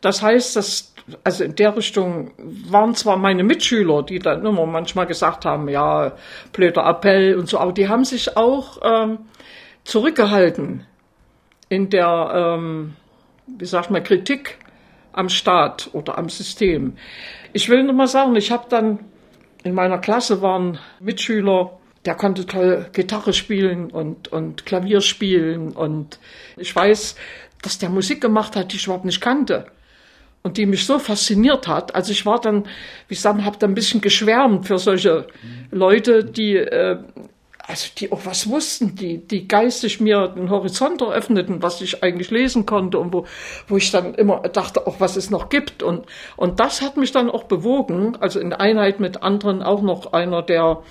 Das 0.00 0.22
heißt, 0.22 0.56
dass 0.56 0.94
also 1.22 1.44
in 1.44 1.54
der 1.54 1.76
Richtung 1.76 2.32
waren 2.38 2.94
zwar 2.94 3.16
meine 3.16 3.44
Mitschüler, 3.44 4.02
die 4.02 4.18
dann 4.18 4.44
immer 4.44 4.66
manchmal 4.66 5.06
gesagt 5.06 5.44
haben, 5.44 5.68
ja, 5.68 6.12
blöder 6.52 6.86
Appell 6.86 7.36
und 7.38 7.48
so, 7.48 7.58
aber 7.58 7.72
die 7.72 7.88
haben 7.88 8.04
sich 8.04 8.36
auch 8.36 8.78
ähm, 8.82 9.18
zurückgehalten 9.84 10.86
in 11.68 11.90
der, 11.90 12.56
ähm, 12.58 12.96
wie 13.46 13.66
sagt 13.66 13.90
man, 13.90 14.02
Kritik 14.02 14.58
am 15.12 15.28
Staat 15.28 15.90
oder 15.92 16.18
am 16.18 16.28
System. 16.28 16.96
Ich 17.52 17.68
will 17.68 17.82
nur 17.84 17.94
mal 17.94 18.08
sagen, 18.08 18.34
ich 18.36 18.50
habe 18.50 18.64
dann 18.68 19.00
in 19.62 19.74
meiner 19.74 19.98
Klasse 19.98 20.42
waren 20.42 20.78
Mitschüler, 21.00 21.78
der 22.04 22.14
konnte 22.14 22.46
toll 22.46 22.86
Gitarre 22.92 23.32
spielen 23.32 23.90
und, 23.90 24.28
und 24.28 24.66
Klavier 24.66 25.00
spielen 25.00 25.72
und 25.72 26.18
ich 26.56 26.74
weiß, 26.74 27.16
dass 27.62 27.78
der 27.78 27.88
Musik 27.88 28.20
gemacht 28.20 28.56
hat, 28.56 28.72
die 28.72 28.76
ich 28.76 28.84
überhaupt 28.84 29.06
nicht 29.06 29.20
kannte. 29.20 29.66
und 30.42 30.58
die 30.58 30.66
mich 30.66 30.84
so 30.84 30.98
fasziniert 30.98 31.66
hat. 31.66 31.94
Also 31.94 32.12
ich 32.12 32.26
war 32.26 32.38
dann, 32.38 32.64
wie 33.08 33.14
ich 33.14 33.20
sagen, 33.20 33.46
habe 33.46 33.56
da 33.58 33.66
ein 33.66 33.74
bisschen 33.74 34.02
geschwärmt 34.02 34.66
für 34.66 34.78
solche 34.78 35.26
Leute, 35.70 36.22
die 36.22 36.56
äh, 36.56 36.98
also 37.66 37.88
die 37.96 38.12
auch 38.12 38.26
was 38.26 38.48
wussten, 38.48 38.94
die, 38.94 39.26
die 39.26 39.48
geistig 39.48 40.00
mir 40.00 40.28
den 40.28 40.50
Horizont 40.50 41.00
eröffneten, 41.00 41.62
was 41.62 41.80
ich 41.80 42.02
eigentlich 42.02 42.30
lesen 42.30 42.66
konnte 42.66 42.98
und 42.98 43.12
wo, 43.12 43.26
wo 43.68 43.76
ich 43.76 43.90
dann 43.90 44.14
immer 44.14 44.40
dachte, 44.40 44.86
auch 44.86 45.00
was 45.00 45.16
es 45.16 45.30
noch 45.30 45.48
gibt. 45.48 45.82
Und, 45.82 46.04
und 46.36 46.60
das 46.60 46.82
hat 46.82 46.96
mich 46.96 47.12
dann 47.12 47.30
auch 47.30 47.44
bewogen, 47.44 48.16
also 48.20 48.38
in 48.38 48.52
Einheit 48.52 49.00
mit 49.00 49.22
anderen 49.22 49.62
auch 49.62 49.80
noch 49.80 50.12
einer, 50.12 50.42
der, 50.42 50.82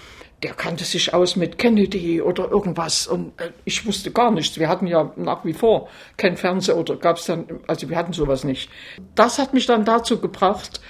der 0.43 0.53
kannte 0.53 0.83
sich 0.83 1.13
aus 1.13 1.35
mit 1.35 1.57
Kennedy 1.57 2.21
oder 2.21 2.51
irgendwas 2.51 3.07
und 3.07 3.39
äh, 3.39 3.51
ich 3.63 3.85
wusste 3.85 4.11
gar 4.11 4.29
nichts. 4.29 4.59
Wir 4.59 4.67
hatten 4.67 4.87
ja 4.87 5.11
nach 5.15 5.45
wie 5.45 5.53
vor 5.53 5.87
kein 6.17 6.35
Fernseher 6.35 6.77
oder 6.77 6.97
gab 6.97 7.17
es 7.17 7.25
dann, 7.25 7.45
also 7.67 7.89
wir 7.89 7.97
hatten 7.97 8.13
sowas 8.13 8.43
nicht. 8.43 8.69
Das 9.15 9.39
hat 9.39 9.53
mich 9.53 9.65
dann 9.65 9.85
dazu 9.85 10.19
gebracht, 10.19 10.81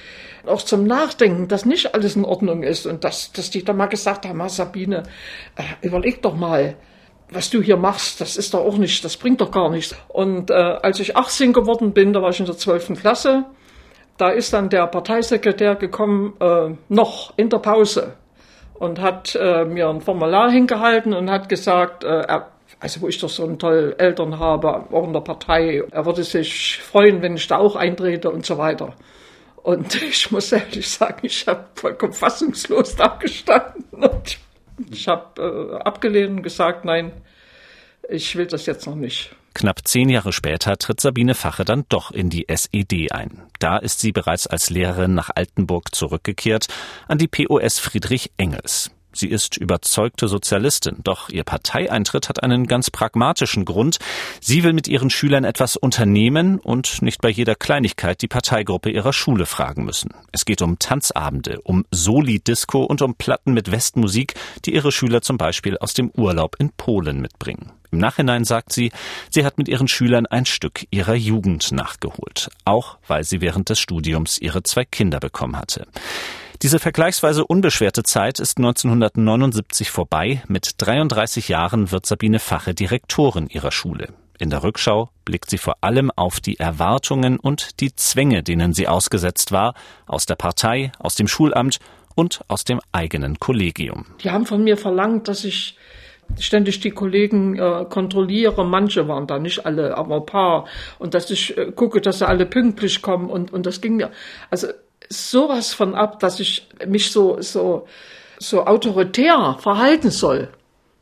auch 0.45 0.63
zum 0.63 0.85
Nachdenken, 0.85 1.47
dass 1.47 1.65
nicht 1.65 1.93
alles 1.93 2.15
in 2.15 2.25
Ordnung 2.25 2.63
ist 2.63 2.85
und 2.85 3.03
dass, 3.03 3.31
dass 3.31 3.51
die 3.51 3.63
dann 3.63 3.77
mal 3.77 3.85
gesagt 3.85 4.25
haben, 4.25 4.49
Sabine, 4.49 5.03
äh, 5.55 5.63
überleg 5.85 6.21
doch 6.21 6.35
mal, 6.35 6.75
was 7.29 7.49
du 7.49 7.61
hier 7.61 7.77
machst, 7.77 8.21
das 8.21 8.35
ist 8.35 8.53
doch 8.53 8.61
auch 8.61 8.77
nicht, 8.77 9.05
das 9.05 9.17
bringt 9.17 9.39
doch 9.39 9.51
gar 9.51 9.69
nichts. 9.69 9.95
Und 10.07 10.49
äh, 10.49 10.53
als 10.53 10.99
ich 10.99 11.15
18 11.15 11.53
geworden 11.53 11.93
bin, 11.93 12.11
da 12.11 12.21
war 12.21 12.31
ich 12.31 12.39
in 12.39 12.45
der 12.45 12.57
12. 12.57 12.99
Klasse, 12.99 13.45
da 14.17 14.29
ist 14.29 14.53
dann 14.53 14.69
der 14.69 14.87
Parteisekretär 14.87 15.75
gekommen, 15.75 16.33
äh, 16.39 16.75
noch 16.89 17.33
in 17.37 17.49
der 17.49 17.59
Pause 17.59 18.15
und 18.83 18.99
hat 19.01 19.35
äh, 19.35 19.65
mir 19.65 19.89
ein 19.89 20.01
Formular 20.01 20.51
hingehalten 20.51 21.13
und 21.13 21.31
hat 21.31 21.47
gesagt, 21.47 22.03
äh, 22.03 22.07
er, 22.07 22.51
also 22.79 23.01
wo 23.01 23.07
ich 23.07 23.17
doch 23.17 23.29
so 23.29 23.43
einen 23.43 23.57
tollen 23.57 23.97
Eltern 23.97 24.39
habe, 24.39 24.91
auch 24.91 25.05
in 25.05 25.13
der 25.13 25.21
Partei, 25.21 25.83
er 25.89 26.05
würde 26.05 26.23
sich 26.23 26.81
freuen, 26.81 27.21
wenn 27.21 27.35
ich 27.35 27.47
da 27.47 27.57
auch 27.57 27.75
eintrete 27.75 28.29
und 28.29 28.45
so 28.45 28.57
weiter. 28.57 28.93
Und 29.55 29.95
ich 30.09 30.29
muss 30.31 30.51
ehrlich 30.51 30.89
sagen, 30.89 31.19
ich 31.23 31.47
habe 31.47 31.65
vollkommen 31.75 32.13
fassungslos 32.13 32.95
da 32.95 33.17
gestanden 33.19 34.03
und 34.03 34.37
ich 34.91 35.07
habe 35.07 35.41
äh, 35.41 35.83
abgelehnt 35.83 36.37
und 36.37 36.43
gesagt, 36.43 36.83
nein, 36.83 37.13
ich 38.09 38.35
will 38.35 38.47
das 38.47 38.65
jetzt 38.65 38.85
noch 38.85 38.95
nicht. 38.95 39.33
Knapp 39.53 39.87
zehn 39.87 40.09
Jahre 40.09 40.33
später 40.33 40.77
tritt 40.77 40.99
Sabine 40.99 41.35
Fache 41.35 41.65
dann 41.65 41.85
doch 41.89 42.11
in 42.11 42.29
die 42.29 42.47
SED 42.47 43.11
ein. 43.11 43.43
Da 43.59 43.77
ist 43.77 43.99
sie 43.99 44.11
bereits 44.11 44.47
als 44.47 44.69
Lehrerin 44.69 45.13
nach 45.13 45.29
Altenburg 45.33 45.93
zurückgekehrt 45.93 46.67
an 47.07 47.17
die 47.17 47.27
POS 47.27 47.79
Friedrich 47.79 48.31
Engels. 48.37 48.91
Sie 49.13 49.27
ist 49.27 49.57
überzeugte 49.57 50.27
Sozialistin, 50.27 50.97
doch 51.03 51.29
ihr 51.29 51.43
Parteieintritt 51.43 52.29
hat 52.29 52.43
einen 52.43 52.67
ganz 52.67 52.89
pragmatischen 52.89 53.65
Grund. 53.65 53.99
Sie 54.41 54.63
will 54.63 54.73
mit 54.73 54.87
ihren 54.87 55.09
Schülern 55.09 55.43
etwas 55.43 55.77
unternehmen 55.77 56.59
und 56.59 57.01
nicht 57.01 57.21
bei 57.21 57.29
jeder 57.29 57.55
Kleinigkeit 57.55 58.21
die 58.21 58.27
Parteigruppe 58.27 58.89
ihrer 58.89 59.13
Schule 59.13 59.45
fragen 59.45 59.85
müssen. 59.85 60.11
Es 60.31 60.45
geht 60.45 60.61
um 60.61 60.79
Tanzabende, 60.79 61.61
um 61.61 61.85
Soli-Disco 61.91 62.83
und 62.83 63.01
um 63.01 63.15
Platten 63.15 63.53
mit 63.53 63.71
Westmusik, 63.71 64.33
die 64.65 64.73
ihre 64.73 64.91
Schüler 64.91 65.21
zum 65.21 65.37
Beispiel 65.37 65.77
aus 65.77 65.93
dem 65.93 66.09
Urlaub 66.11 66.55
in 66.59 66.71
Polen 66.71 67.21
mitbringen. 67.21 67.71
Im 67.93 67.99
Nachhinein 67.99 68.43
sagt 68.43 68.73
sie, 68.73 68.91
sie 69.29 69.45
hat 69.45 69.59
mit 69.59 69.67
ihren 69.67 69.87
Schülern 69.87 70.25
ein 70.25 70.47
Stück 70.47 70.87
ihrer 70.89 71.13
Jugend 71.13 71.71
nachgeholt, 71.71 72.49
auch 72.65 72.97
weil 73.07 73.23
sie 73.23 73.39
während 73.39 73.69
des 73.69 73.79
Studiums 73.79 74.39
ihre 74.39 74.63
zwei 74.63 74.83
Kinder 74.83 75.19
bekommen 75.19 75.55
hatte. 75.55 75.85
Diese 76.61 76.79
vergleichsweise 76.79 77.45
unbeschwerte 77.45 78.03
Zeit 78.03 78.39
ist 78.39 78.57
1979 78.57 79.89
vorbei. 79.89 80.43
Mit 80.47 80.75
33 80.77 81.49
Jahren 81.49 81.91
wird 81.91 82.05
Sabine 82.05 82.39
Fache 82.39 82.73
Direktorin 82.73 83.47
ihrer 83.47 83.71
Schule. 83.71 84.09
In 84.39 84.49
der 84.49 84.63
Rückschau 84.63 85.09
blickt 85.25 85.49
sie 85.49 85.57
vor 85.57 85.77
allem 85.81 86.11
auf 86.11 86.39
die 86.39 86.59
Erwartungen 86.59 87.39
und 87.39 87.79
die 87.79 87.95
Zwänge, 87.95 88.43
denen 88.43 88.73
sie 88.73 88.87
ausgesetzt 88.87 89.51
war, 89.51 89.73
aus 90.05 90.25
der 90.25 90.35
Partei, 90.35 90.91
aus 90.99 91.15
dem 91.15 91.27
Schulamt 91.27 91.79
und 92.15 92.41
aus 92.47 92.63
dem 92.63 92.79
eigenen 92.91 93.39
Kollegium. 93.39 94.05
Die 94.23 94.31
haben 94.31 94.45
von 94.45 94.63
mir 94.63 94.77
verlangt, 94.77 95.27
dass 95.27 95.43
ich 95.43 95.77
ständig 96.39 96.79
die 96.79 96.91
Kollegen 96.91 97.57
äh, 97.57 97.85
kontrolliere. 97.89 98.65
Manche 98.65 99.07
waren 99.07 99.27
da, 99.27 99.39
nicht 99.39 99.65
alle, 99.65 99.97
aber 99.97 100.17
ein 100.17 100.25
paar. 100.25 100.65
Und 100.99 101.13
dass 101.13 101.29
ich 101.29 101.57
äh, 101.57 101.71
gucke, 101.71 102.01
dass 102.01 102.19
sie 102.19 102.27
alle 102.27 102.45
pünktlich 102.45 103.01
kommen. 103.01 103.29
Und, 103.29 103.53
und 103.53 103.65
das 103.65 103.81
ging 103.81 103.97
mir, 103.97 104.11
also 104.49 104.67
sowas 105.13 105.73
von 105.73 105.95
ab, 105.95 106.19
dass 106.19 106.39
ich 106.39 106.67
mich 106.85 107.11
so, 107.11 107.41
so, 107.41 107.87
so 108.39 108.65
autoritär 108.65 109.57
verhalten 109.59 110.11
soll. 110.11 110.49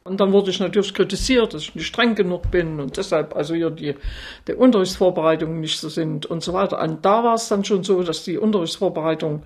Und 0.04 0.20
dann 0.20 0.32
wurde 0.32 0.50
ich 0.50 0.60
natürlich 0.60 0.94
kritisiert, 0.94 1.54
dass 1.54 1.64
ich 1.64 1.76
nicht 1.76 1.86
streng 1.86 2.16
genug 2.16 2.50
bin 2.50 2.80
und 2.80 2.98
deshalb 2.98 3.36
also 3.36 3.54
hier 3.54 3.70
die, 3.70 3.96
die 4.48 4.54
Unterrichtsvorbereitungen 4.54 5.60
nicht 5.60 5.80
so 5.80 5.90
sind 5.90 6.26
und 6.26 6.42
so 6.42 6.54
weiter. 6.54 6.82
Und 6.82 7.06
da 7.06 7.24
war 7.24 7.36
es 7.36 7.48
dann 7.50 7.64
schon 7.64 7.84
so, 7.84 8.02
dass 8.02 8.24
die 8.24 8.38
Unterrichtsvorbereitungen 8.38 9.44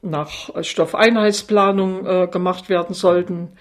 nach 0.00 0.50
Stoffeinheitsplanung 0.62 2.06
äh, 2.06 2.26
gemacht 2.28 2.70
werden 2.70 2.94
sollten. 2.94 3.52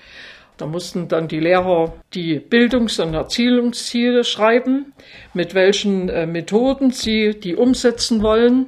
Da 0.58 0.66
mussten 0.66 1.08
dann 1.10 1.28
die 1.28 1.40
Lehrer 1.40 1.94
die 2.14 2.40
Bildungs- 2.40 3.00
und 3.00 3.14
Erzielungsziele 3.14 4.24
schreiben, 4.24 4.94
mit 5.34 5.56
welchen 5.56 6.08
äh, 6.08 6.26
Methoden 6.26 6.92
sie 6.92 7.38
die 7.38 7.56
umsetzen 7.56 8.22
wollen 8.22 8.68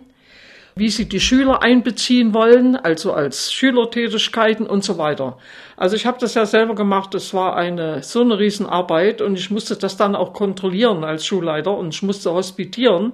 wie 0.75 0.89
sie 0.89 1.07
die 1.07 1.21
Schüler 1.21 1.63
einbeziehen 1.63 2.33
wollen, 2.33 2.75
also 2.75 3.13
als 3.13 3.53
Schülertätigkeiten 3.53 4.67
und 4.67 4.83
so 4.83 4.97
weiter. 4.97 5.37
Also 5.77 5.95
ich 5.95 6.05
habe 6.05 6.17
das 6.19 6.33
ja 6.33 6.45
selber 6.45 6.75
gemacht, 6.75 7.13
das 7.13 7.33
war 7.33 7.55
eine 7.55 8.03
so 8.03 8.21
eine 8.21 8.37
Riesenarbeit 8.37 9.21
und 9.21 9.37
ich 9.37 9.49
musste 9.51 9.77
das 9.77 9.95
dann 9.95 10.15
auch 10.15 10.33
kontrollieren 10.33 11.05
als 11.05 11.25
Schulleiter 11.25 11.77
und 11.77 11.93
ich 11.93 12.03
musste 12.03 12.33
hospitieren. 12.33 13.13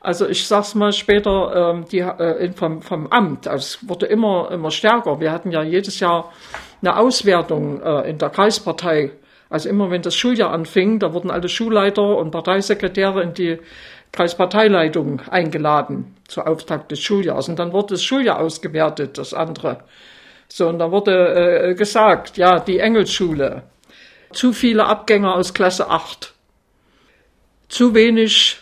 Also 0.00 0.28
ich 0.28 0.46
sag's 0.46 0.74
mal 0.74 0.92
später 0.92 1.72
ähm, 1.74 1.86
die, 1.90 2.00
äh, 2.00 2.52
vom, 2.52 2.82
vom 2.82 3.06
Amt, 3.06 3.48
also 3.48 3.62
es 3.62 3.88
wurde 3.88 4.06
immer, 4.06 4.50
immer 4.50 4.70
stärker. 4.70 5.18
Wir 5.20 5.32
hatten 5.32 5.50
ja 5.50 5.62
jedes 5.62 5.98
Jahr 6.00 6.30
eine 6.82 6.98
Auswertung 6.98 7.80
äh, 7.80 8.10
in 8.10 8.18
der 8.18 8.28
Kreispartei. 8.28 9.12
Also 9.48 9.68
immer 9.68 9.90
wenn 9.90 10.02
das 10.02 10.16
Schuljahr 10.16 10.50
anfing, 10.50 10.98
da 10.98 11.12
wurden 11.12 11.30
alle 11.30 11.48
Schulleiter 11.48 12.16
und 12.16 12.30
Parteisekretäre 12.30 13.22
in 13.22 13.34
die 13.34 13.58
Kreisparteileitung 14.12 15.22
eingeladen 15.30 16.16
zur 16.28 16.46
Auftakt 16.46 16.90
des 16.90 17.00
Schuljahres. 17.00 17.48
Und 17.48 17.58
dann 17.58 17.72
wurde 17.72 17.94
das 17.94 18.04
Schuljahr 18.04 18.38
ausgewertet, 18.40 19.16
das 19.18 19.32
andere. 19.32 19.84
So, 20.48 20.68
und 20.68 20.78
da 20.78 20.90
wurde 20.90 21.70
äh, 21.70 21.74
gesagt, 21.74 22.36
ja, 22.36 22.60
die 22.60 22.78
Engelsschule, 22.78 23.62
zu 24.32 24.52
viele 24.52 24.84
Abgänger 24.84 25.34
aus 25.34 25.54
Klasse 25.54 25.88
8, 25.88 26.34
zu 27.68 27.94
wenig 27.94 28.58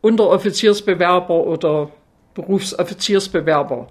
Unteroffiziersbewerber 0.00 1.34
oder 1.34 1.90
Berufsoffiziersbewerber, 2.34 3.86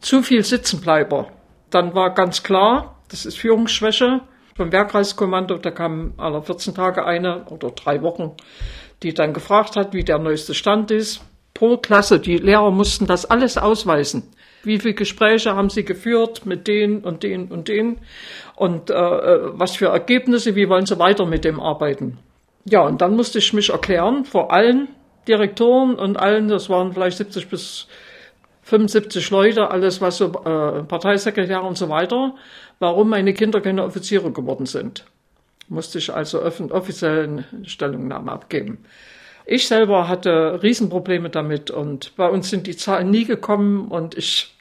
zu 0.00 0.22
viel 0.22 0.44
Sitzenbleiber. 0.44 1.32
Dann 1.70 1.94
war 1.94 2.14
ganz 2.14 2.44
klar, 2.44 2.96
das 3.08 3.26
ist 3.26 3.36
Führungsschwäche 3.38 4.20
vom 4.60 4.72
Wehrkreiskommando, 4.72 5.58
da 5.58 5.70
kam 5.70 6.14
alle 6.16 6.42
14 6.42 6.74
Tage 6.74 7.04
eine 7.04 7.44
oder 7.46 7.70
drei 7.70 8.02
Wochen 8.02 8.36
die 9.02 9.14
dann 9.14 9.32
gefragt 9.32 9.76
hat, 9.76 9.92
wie 9.94 10.04
der 10.04 10.18
neueste 10.18 10.54
Stand 10.54 10.90
ist. 10.90 11.22
Pro 11.54 11.76
Klasse, 11.76 12.20
die 12.20 12.36
Lehrer 12.38 12.70
mussten 12.70 13.06
das 13.06 13.26
alles 13.26 13.58
ausweisen. 13.58 14.22
Wie 14.62 14.78
viele 14.78 14.94
Gespräche 14.94 15.54
haben 15.54 15.70
sie 15.70 15.84
geführt 15.84 16.44
mit 16.44 16.68
denen 16.68 17.00
und 17.00 17.22
denen 17.22 17.48
und 17.48 17.68
denen? 17.68 17.98
Und 18.56 18.90
äh, 18.90 18.94
was 18.94 19.76
für 19.76 19.86
Ergebnisse, 19.86 20.54
wie 20.54 20.68
wollen 20.68 20.86
sie 20.86 20.98
weiter 20.98 21.24
mit 21.24 21.44
dem 21.44 21.60
arbeiten? 21.60 22.18
Ja, 22.66 22.82
und 22.82 23.00
dann 23.00 23.16
musste 23.16 23.38
ich 23.38 23.52
mich 23.54 23.70
erklären 23.70 24.24
vor 24.24 24.52
allen 24.52 24.88
Direktoren 25.26 25.94
und 25.94 26.18
allen, 26.18 26.48
das 26.48 26.68
waren 26.68 26.92
vielleicht 26.92 27.18
70 27.18 27.48
bis 27.48 27.88
75 28.70 29.30
Leute, 29.30 29.70
alles 29.70 30.00
was 30.00 30.16
so 30.16 30.26
äh, 30.26 30.82
Parteisekretär 30.82 31.62
und 31.62 31.76
so 31.76 31.88
weiter, 31.88 32.34
warum 32.78 33.10
meine 33.10 33.34
Kinder 33.34 33.60
keine 33.60 33.84
Offiziere 33.84 34.32
geworden 34.32 34.66
sind 34.66 35.04
musste 35.70 35.98
ich 35.98 36.12
also 36.12 36.42
offiziell 36.42 37.24
eine 37.24 37.44
Stellungnahme 37.64 38.30
abgeben. 38.32 38.78
Ich 39.46 39.66
selber 39.66 40.08
hatte 40.08 40.60
Riesenprobleme 40.62 41.30
damit 41.30 41.70
und 41.70 42.14
bei 42.16 42.28
uns 42.28 42.50
sind 42.50 42.66
die 42.66 42.76
Zahlen 42.76 43.10
nie 43.10 43.24
gekommen 43.24 43.88
und 43.88 44.18
ich 44.18 44.54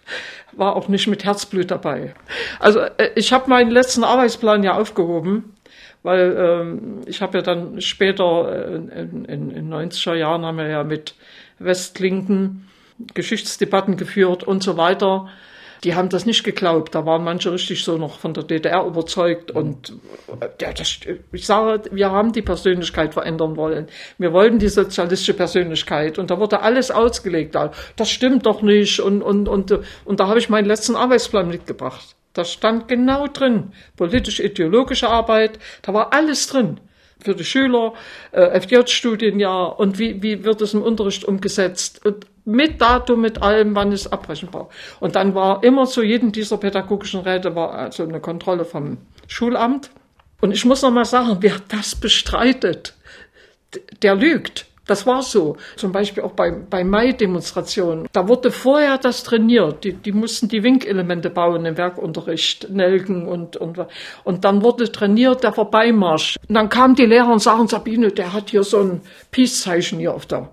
war 0.54 0.76
auch 0.76 0.88
nicht 0.88 1.08
mit 1.08 1.26
Herzblut 1.26 1.70
dabei. 1.70 2.14
Also 2.60 2.80
äh, 2.80 3.12
ich 3.16 3.34
habe 3.34 3.50
meinen 3.50 3.72
letzten 3.72 4.04
Arbeitsplan 4.04 4.64
ja 4.64 4.78
aufgehoben, 4.78 5.56
weil 6.02 6.36
ähm, 6.38 7.02
ich 7.06 7.22
habe 7.22 7.40
ja 7.40 7.42
dann 7.44 7.82
später 7.82 8.52
äh, 8.52 8.76
in, 8.76 9.26
in, 9.26 9.52
in 9.52 9.74
90er 9.74 10.16
Jahren 10.16 10.46
haben 10.46 10.58
wir 10.58 10.68
ja 10.68 10.84
mit 10.84 11.16
Westklinken 11.60 12.69
Geschichtsdebatten 13.14 13.98
geführt 13.98 14.44
und 14.44 14.64
so 14.64 14.78
weiter 14.78 15.30
die 15.84 15.96
haben 15.96 16.10
das 16.10 16.26
nicht 16.26 16.44
geglaubt. 16.44 16.94
Da 16.94 17.06
waren 17.06 17.24
manche 17.24 17.52
richtig 17.52 17.84
so 17.84 17.98
noch 17.98 18.20
von 18.20 18.34
der 18.34 18.44
DDR 18.44 18.86
überzeugt. 18.86 19.52
Und 19.52 19.94
ja, 20.60 20.74
das, 20.74 21.00
ich 21.32 21.46
sage, 21.46 21.90
wir 21.92 22.12
haben 22.12 22.34
die 22.34 22.42
Persönlichkeit 22.42 23.14
verändern 23.14 23.56
wollen. 23.56 23.88
Wir 24.18 24.34
wollten 24.34 24.60
die 24.60 24.68
sozialistische 24.68 25.34
Persönlichkeit. 25.34 26.18
Und 26.18 26.32
da 26.32 26.40
wurde 26.40 26.62
alles 26.62 26.92
ausgelegt. 26.92 27.56
Das 27.96 28.10
stimmt 28.10 28.46
doch 28.46 28.62
nicht. 28.62 29.00
Und, 29.00 29.22
und, 29.22 29.48
und, 29.48 29.80
und 30.06 30.20
da 30.20 30.28
habe 30.28 30.40
ich 30.40 30.50
meinen 30.50 30.66
letzten 30.66 30.96
Arbeitsplan 30.96 31.48
mitgebracht. 31.48 32.16
Da 32.34 32.46
stand 32.46 32.88
genau 32.88 33.28
drin, 33.28 33.72
politisch-ideologische 33.98 35.10
Arbeit, 35.10 35.58
da 35.82 35.96
war 35.96 36.14
alles 36.14 36.46
drin 36.48 36.80
für 37.22 37.36
die 37.36 37.44
Schüler, 37.44 37.94
äh, 38.32 38.62
FJ-Studienjahr 38.62 39.80
und 39.80 40.00
wie, 40.00 40.22
wie 40.22 40.46
wird 40.46 40.62
es 40.62 40.74
im 40.74 40.82
Unterricht 40.82 41.26
umgesetzt. 41.26 42.06
Und 42.06 42.28
mit 42.50 42.82
Datum, 42.82 43.22
mit 43.22 43.42
allem, 43.42 43.76
wann 43.76 43.92
es 43.92 44.12
abbrechenbar. 44.12 44.70
Und 45.00 45.16
dann 45.16 45.36
war 45.36 45.64
immer 45.64 45.86
zu 45.86 46.02
jedem 46.02 46.32
dieser 46.32 46.58
pädagogischen 46.58 47.22
Räte 47.22 47.56
war 47.56 47.74
also 47.74 48.04
eine 48.04 48.20
Kontrolle 48.20 48.66
vom 48.66 48.98
Schulamt. 49.28 49.92
Und 50.42 50.52
ich 50.52 50.66
muss 50.66 50.82
noch 50.82 50.92
mal 50.92 51.06
sagen, 51.06 51.38
wer 51.42 51.56
das 51.68 51.96
bestreitet, 51.96 52.96
der 54.02 54.16
lügt. 54.16 54.66
Das 54.88 55.06
war 55.06 55.22
so. 55.22 55.58
Zum 55.76 55.92
Beispiel 55.92 56.24
auch 56.24 56.32
bei, 56.32 56.50
bei 56.50 56.84
Mai-Demonstrationen. 56.84 58.08
Da 58.12 58.28
wurde 58.28 58.50
vorher 58.50 58.98
das 58.98 59.24
trainiert. 59.24 59.84
Die, 59.84 59.94
die 59.94 60.12
mussten 60.12 60.48
die 60.48 60.64
Winkelemente 60.64 61.30
bauen 61.30 61.64
im 61.66 61.78
Werkunterricht, 61.78 62.72
Nelken 62.72 63.28
und, 63.28 63.56
und, 63.58 63.86
und 64.24 64.44
dann 64.44 64.64
wurde 64.64 64.92
trainiert 64.92 65.44
der 65.44 65.54
Vorbeimarsch. 65.54 66.38
Und 66.48 66.56
dann 66.56 66.70
kamen 66.70 66.96
die 66.96 67.06
Lehrer 67.06 67.32
und 67.32 67.44
sagen, 67.44 67.68
Sabine, 67.68 68.12
der 68.12 68.34
hat 68.34 68.50
hier 68.50 68.64
so 68.64 68.80
ein 68.80 69.02
Peace-Zeichen 69.30 70.00
hier 70.00 70.16
auf 70.16 70.26
der, 70.26 70.50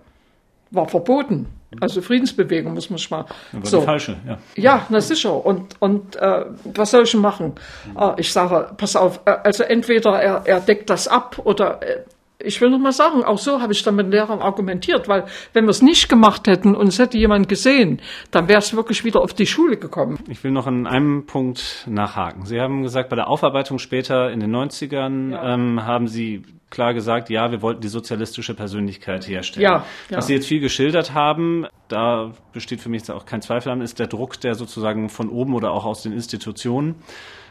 war 0.70 0.86
verboten. 0.86 1.55
Also 1.80 2.00
Friedensbewegung 2.00 2.74
muss 2.74 2.90
man 2.90 3.00
mal. 3.10 3.26
War 3.52 3.66
so. 3.66 3.80
falsche, 3.80 4.16
ja. 4.26 4.38
Ja, 4.54 4.86
na 4.88 5.00
sicher. 5.00 5.44
Und, 5.44 5.74
und 5.80 6.16
äh, 6.16 6.44
was 6.64 6.92
soll 6.92 7.04
ich 7.04 7.14
machen? 7.14 7.54
Äh, 7.98 8.12
ich 8.18 8.32
sage, 8.32 8.70
pass 8.76 8.96
auf, 8.96 9.20
äh, 9.24 9.30
also 9.42 9.64
entweder 9.64 10.20
er, 10.20 10.42
er 10.46 10.60
deckt 10.60 10.90
das 10.90 11.08
ab 11.08 11.40
oder 11.44 11.82
äh, 11.82 12.04
ich 12.38 12.60
will 12.60 12.70
noch 12.70 12.78
mal 12.78 12.92
sagen, 12.92 13.24
auch 13.24 13.38
so 13.38 13.60
habe 13.60 13.72
ich 13.72 13.82
dann 13.82 13.96
mit 13.96 14.10
Lehrern 14.10 14.40
argumentiert, 14.40 15.08
weil 15.08 15.24
wenn 15.52 15.64
wir 15.64 15.70
es 15.70 15.82
nicht 15.82 16.08
gemacht 16.08 16.46
hätten 16.46 16.74
und 16.74 16.88
es 16.88 16.98
hätte 16.98 17.16
jemand 17.18 17.48
gesehen, 17.48 18.00
dann 18.30 18.48
wäre 18.48 18.58
es 18.58 18.74
wirklich 18.76 19.04
wieder 19.04 19.20
auf 19.22 19.32
die 19.32 19.46
Schule 19.46 19.76
gekommen. 19.76 20.18
Ich 20.28 20.44
will 20.44 20.50
noch 20.50 20.66
an 20.66 20.86
einem 20.86 21.26
Punkt 21.26 21.86
nachhaken. 21.88 22.44
Sie 22.44 22.60
haben 22.60 22.82
gesagt, 22.82 23.08
bei 23.08 23.16
der 23.16 23.28
Aufarbeitung 23.28 23.78
später 23.78 24.30
in 24.30 24.40
den 24.40 24.54
90ern 24.54 25.32
ja. 25.32 25.54
ähm, 25.54 25.84
haben 25.84 26.06
Sie 26.08 26.42
klar 26.68 26.94
gesagt, 26.94 27.30
ja, 27.30 27.50
wir 27.50 27.62
wollten 27.62 27.80
die 27.80 27.88
sozialistische 27.88 28.54
Persönlichkeit 28.54 29.26
herstellen. 29.26 29.64
Ja, 29.64 29.84
ja. 30.10 30.16
Was 30.18 30.26
Sie 30.26 30.34
jetzt 30.34 30.48
viel 30.48 30.60
geschildert 30.60 31.14
haben, 31.14 31.66
da 31.88 32.32
besteht 32.52 32.80
für 32.80 32.88
mich 32.88 33.10
auch 33.10 33.24
kein 33.24 33.40
Zweifel 33.40 33.70
an, 33.70 33.80
ist 33.80 33.98
der 33.98 34.08
Druck, 34.08 34.40
der 34.40 34.54
sozusagen 34.54 35.08
von 35.08 35.30
oben 35.30 35.54
oder 35.54 35.70
auch 35.70 35.84
aus 35.84 36.02
den 36.02 36.12
Institutionen 36.12 36.96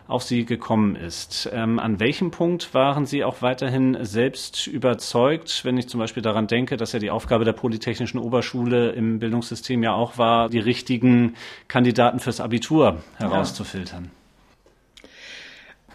auf 0.07 0.24
Sie 0.24 0.45
gekommen 0.45 0.95
ist. 0.95 1.50
Ähm, 1.51 1.79
an 1.79 2.00
welchem 2.00 2.31
Punkt 2.31 2.74
waren 2.74 3.05
Sie 3.05 3.24
auch 3.24 3.41
weiterhin 3.41 3.97
selbst 4.01 4.67
überzeugt, 4.67 5.65
wenn 5.65 5.77
ich 5.77 5.89
zum 5.89 6.00
Beispiel 6.00 6.21
daran 6.21 6.47
denke, 6.47 6.77
dass 6.77 6.91
ja 6.91 7.00
die 7.00 7.09
Aufgabe 7.09 7.45
der 7.45 7.53
Polytechnischen 7.53 8.19
Oberschule 8.19 8.91
im 8.91 9.19
Bildungssystem 9.19 9.81
ja 9.81 9.93
auch 9.93 10.17
war, 10.17 10.50
die 10.50 10.59
richtigen 10.59 11.35
Kandidaten 11.67 12.19
fürs 12.19 12.39
Abitur 12.39 12.97
herauszufiltern? 13.17 14.12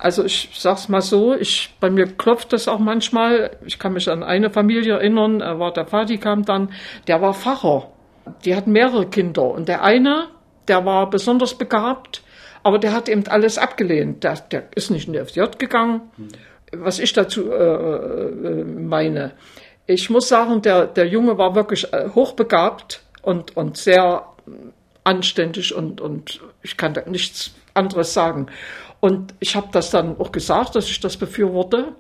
Also 0.01 0.25
ich 0.25 0.49
sag's 0.55 0.89
mal 0.89 1.03
so, 1.03 1.35
ich, 1.35 1.75
bei 1.79 1.91
mir 1.91 2.07
klopft 2.07 2.53
das 2.55 2.69
auch 2.69 2.79
manchmal. 2.79 3.59
Ich 3.67 3.79
kann 3.79 3.93
mich 3.93 4.09
an 4.11 4.23
eine 4.23 4.51
Familie 4.51 4.95
erinnern, 4.95 5.43
er 5.43 5.59
war 5.59 5.73
der 5.73 5.87
Vati 5.87 6.17
kam 6.17 6.45
dann, 6.45 6.73
der 7.07 7.21
war 7.21 7.35
Pfarrer. 7.35 7.91
Die 8.45 8.57
hatten 8.57 8.73
mehrere 8.73 9.07
Kinder 9.07 9.43
und 9.43 9.69
der 9.69 9.83
eine, 9.83 10.29
der 10.69 10.87
war 10.87 11.11
besonders 11.11 11.57
begabt, 11.57 12.23
aber 12.63 12.79
der 12.79 12.93
hat 12.93 13.09
eben 13.09 13.27
alles 13.27 13.59
abgelehnt. 13.59 14.25
Der, 14.25 14.37
der 14.37 14.65
ist 14.75 14.91
nicht 14.91 15.07
in 15.07 15.15
die 15.15 15.19
FDJ 15.19 15.57
gegangen. 15.59 16.03
Was 16.73 16.99
ich 16.99 17.13
dazu 17.13 17.51
äh, 17.51 17.55
äh, 17.55 18.65
meine. 18.65 19.33
Ich 19.87 20.09
muss 20.09 20.29
sagen, 20.29 20.63
der, 20.63 20.87
der 20.87 21.07
Junge 21.09 21.37
war 21.37 21.55
wirklich 21.55 21.93
äh, 21.93 22.11
hochbegabt 22.15 23.03
und, 23.23 23.57
und 23.57 23.77
sehr 23.77 24.27
anständig 25.03 25.75
und, 25.75 26.01
und 26.01 26.41
ich 26.63 26.77
kann 26.77 26.95
da 26.95 27.03
nichts 27.09 27.53
anderes 27.75 28.15
sagen. 28.15 28.47
Und 29.01 29.35
ich 29.41 29.57
habe 29.57 29.69
das 29.73 29.91
dann 29.91 30.19
auch 30.19 30.31
gesagt, 30.31 30.77
dass 30.77 30.89
ich 30.89 31.01
das 31.01 31.17
befürworte. 31.17 31.95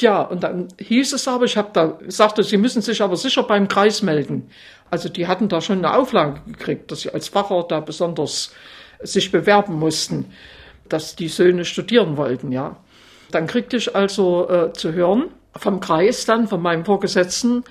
Ja, 0.00 0.22
und 0.22 0.42
dann 0.42 0.68
hieß 0.78 1.12
es 1.12 1.28
aber, 1.28 1.44
ich 1.44 1.56
habe 1.56 1.70
da 1.72 1.98
sagte, 2.08 2.42
Sie 2.42 2.56
müssen 2.56 2.82
sich 2.82 3.02
aber 3.02 3.16
sicher 3.16 3.42
beim 3.42 3.68
Kreis 3.68 4.02
melden. 4.02 4.48
Also 4.90 5.08
die 5.08 5.26
hatten 5.26 5.48
da 5.48 5.60
schon 5.60 5.78
eine 5.78 5.96
Auflage 5.96 6.40
gekriegt, 6.46 6.90
dass 6.90 7.00
sie 7.00 7.10
als 7.10 7.28
Pfarrer 7.28 7.66
da 7.68 7.80
besonders 7.80 8.52
sich 9.04 9.30
bewerben 9.30 9.78
mussten, 9.78 10.26
dass 10.88 11.16
die 11.16 11.28
Söhne 11.28 11.64
studieren 11.64 12.16
wollten, 12.16 12.52
ja. 12.52 12.76
Dann 13.30 13.46
kriegte 13.46 13.76
ich 13.76 13.94
also 13.96 14.48
äh, 14.48 14.72
zu 14.72 14.92
hören 14.92 15.30
vom 15.56 15.80
Kreis 15.80 16.26
dann, 16.26 16.48
von 16.48 16.60
meinem 16.60 16.84
Vorgesetzten, 16.84 17.64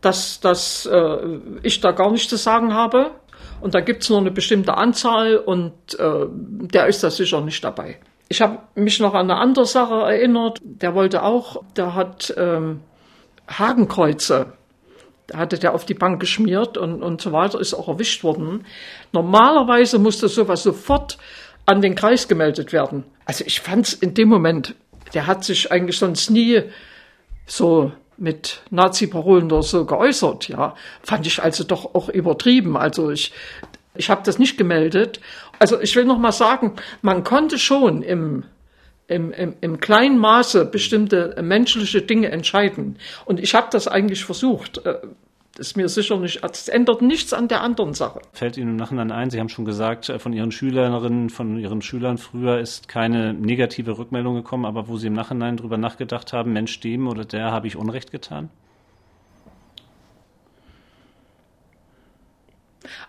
dass, 0.00 0.40
dass 0.40 0.86
äh, 0.86 1.16
ich 1.62 1.80
da 1.80 1.92
gar 1.92 2.10
nichts 2.10 2.28
zu 2.28 2.36
sagen 2.36 2.74
habe. 2.74 3.12
Und 3.60 3.74
da 3.74 3.80
gibt's 3.80 4.08
nur 4.08 4.18
eine 4.18 4.30
bestimmte 4.30 4.76
Anzahl 4.76 5.36
und 5.36 5.72
äh, 5.98 6.26
der 6.30 6.86
ist 6.86 7.02
da 7.02 7.10
sicher 7.10 7.40
nicht 7.40 7.62
dabei. 7.62 7.98
Ich 8.28 8.40
habe 8.40 8.58
mich 8.74 9.00
noch 9.00 9.14
an 9.14 9.30
eine 9.30 9.40
andere 9.40 9.66
Sache 9.66 9.94
erinnert. 9.94 10.60
Der 10.62 10.94
wollte 10.94 11.22
auch, 11.22 11.62
der 11.76 11.94
hat 11.94 12.32
ähm, 12.36 12.80
Hakenkreuze 13.48 14.52
hatte 15.34 15.58
der 15.58 15.74
auf 15.74 15.84
die 15.84 15.94
Bank 15.94 16.20
geschmiert 16.20 16.78
und, 16.78 17.02
und 17.02 17.20
so 17.20 17.32
weiter, 17.32 17.60
ist 17.60 17.74
auch 17.74 17.88
erwischt 17.88 18.24
worden. 18.24 18.64
Normalerweise 19.12 19.98
musste 19.98 20.28
sowas 20.28 20.62
sofort 20.62 21.18
an 21.66 21.82
den 21.82 21.94
Kreis 21.94 22.28
gemeldet 22.28 22.72
werden. 22.72 23.04
Also 23.26 23.44
ich 23.46 23.60
fand 23.60 23.86
es 23.86 23.94
in 23.94 24.14
dem 24.14 24.28
Moment, 24.28 24.74
der 25.12 25.26
hat 25.26 25.44
sich 25.44 25.70
eigentlich 25.70 25.98
sonst 25.98 26.30
nie 26.30 26.62
so 27.46 27.92
mit 28.16 28.62
Nazi-Parolen 28.70 29.52
oder 29.52 29.62
so 29.62 29.84
geäußert, 29.84 30.48
ja. 30.48 30.74
Fand 31.02 31.26
ich 31.26 31.42
also 31.42 31.64
doch 31.64 31.94
auch 31.94 32.08
übertrieben. 32.08 32.76
Also 32.76 33.10
ich, 33.10 33.32
ich 33.94 34.10
habe 34.10 34.22
das 34.24 34.38
nicht 34.38 34.58
gemeldet. 34.58 35.20
Also 35.58 35.80
ich 35.80 35.94
will 35.94 36.04
noch 36.04 36.18
mal 36.18 36.32
sagen, 36.32 36.76
man 37.02 37.22
konnte 37.22 37.58
schon 37.58 38.02
im 38.02 38.44
im, 39.08 39.32
im, 39.32 39.54
im 39.60 39.80
kleinen 39.80 40.18
Maße 40.18 40.66
bestimmte 40.66 41.36
menschliche 41.42 42.02
Dinge 42.02 42.30
entscheiden. 42.30 42.96
Und 43.24 43.40
ich 43.40 43.54
habe 43.54 43.68
das 43.70 43.88
eigentlich 43.88 44.24
versucht. 44.24 44.82
Das 44.84 45.02
äh, 45.02 45.06
ist 45.58 45.76
mir 45.76 45.88
sicher 45.88 46.18
nicht, 46.18 46.44
es 46.44 46.68
ändert 46.68 47.02
nichts 47.02 47.32
an 47.32 47.48
der 47.48 47.62
anderen 47.62 47.94
Sache. 47.94 48.20
Fällt 48.32 48.56
Ihnen 48.58 48.70
im 48.70 48.76
Nachhinein 48.76 49.10
ein, 49.10 49.30
Sie 49.30 49.40
haben 49.40 49.48
schon 49.48 49.64
gesagt, 49.64 50.10
äh, 50.10 50.18
von 50.18 50.34
Ihren 50.34 50.52
Schülerinnen, 50.52 51.30
von 51.30 51.58
Ihren 51.58 51.80
Schülern 51.80 52.18
früher 52.18 52.60
ist 52.60 52.88
keine 52.88 53.32
negative 53.32 53.98
Rückmeldung 53.98 54.34
gekommen, 54.34 54.66
aber 54.66 54.88
wo 54.88 54.98
Sie 54.98 55.06
im 55.06 55.14
Nachhinein 55.14 55.56
drüber 55.56 55.78
nachgedacht 55.78 56.34
haben, 56.34 56.52
Mensch, 56.52 56.78
dem 56.80 57.08
oder 57.08 57.24
der 57.24 57.50
habe 57.50 57.66
ich 57.66 57.76
Unrecht 57.76 58.12
getan? 58.12 58.50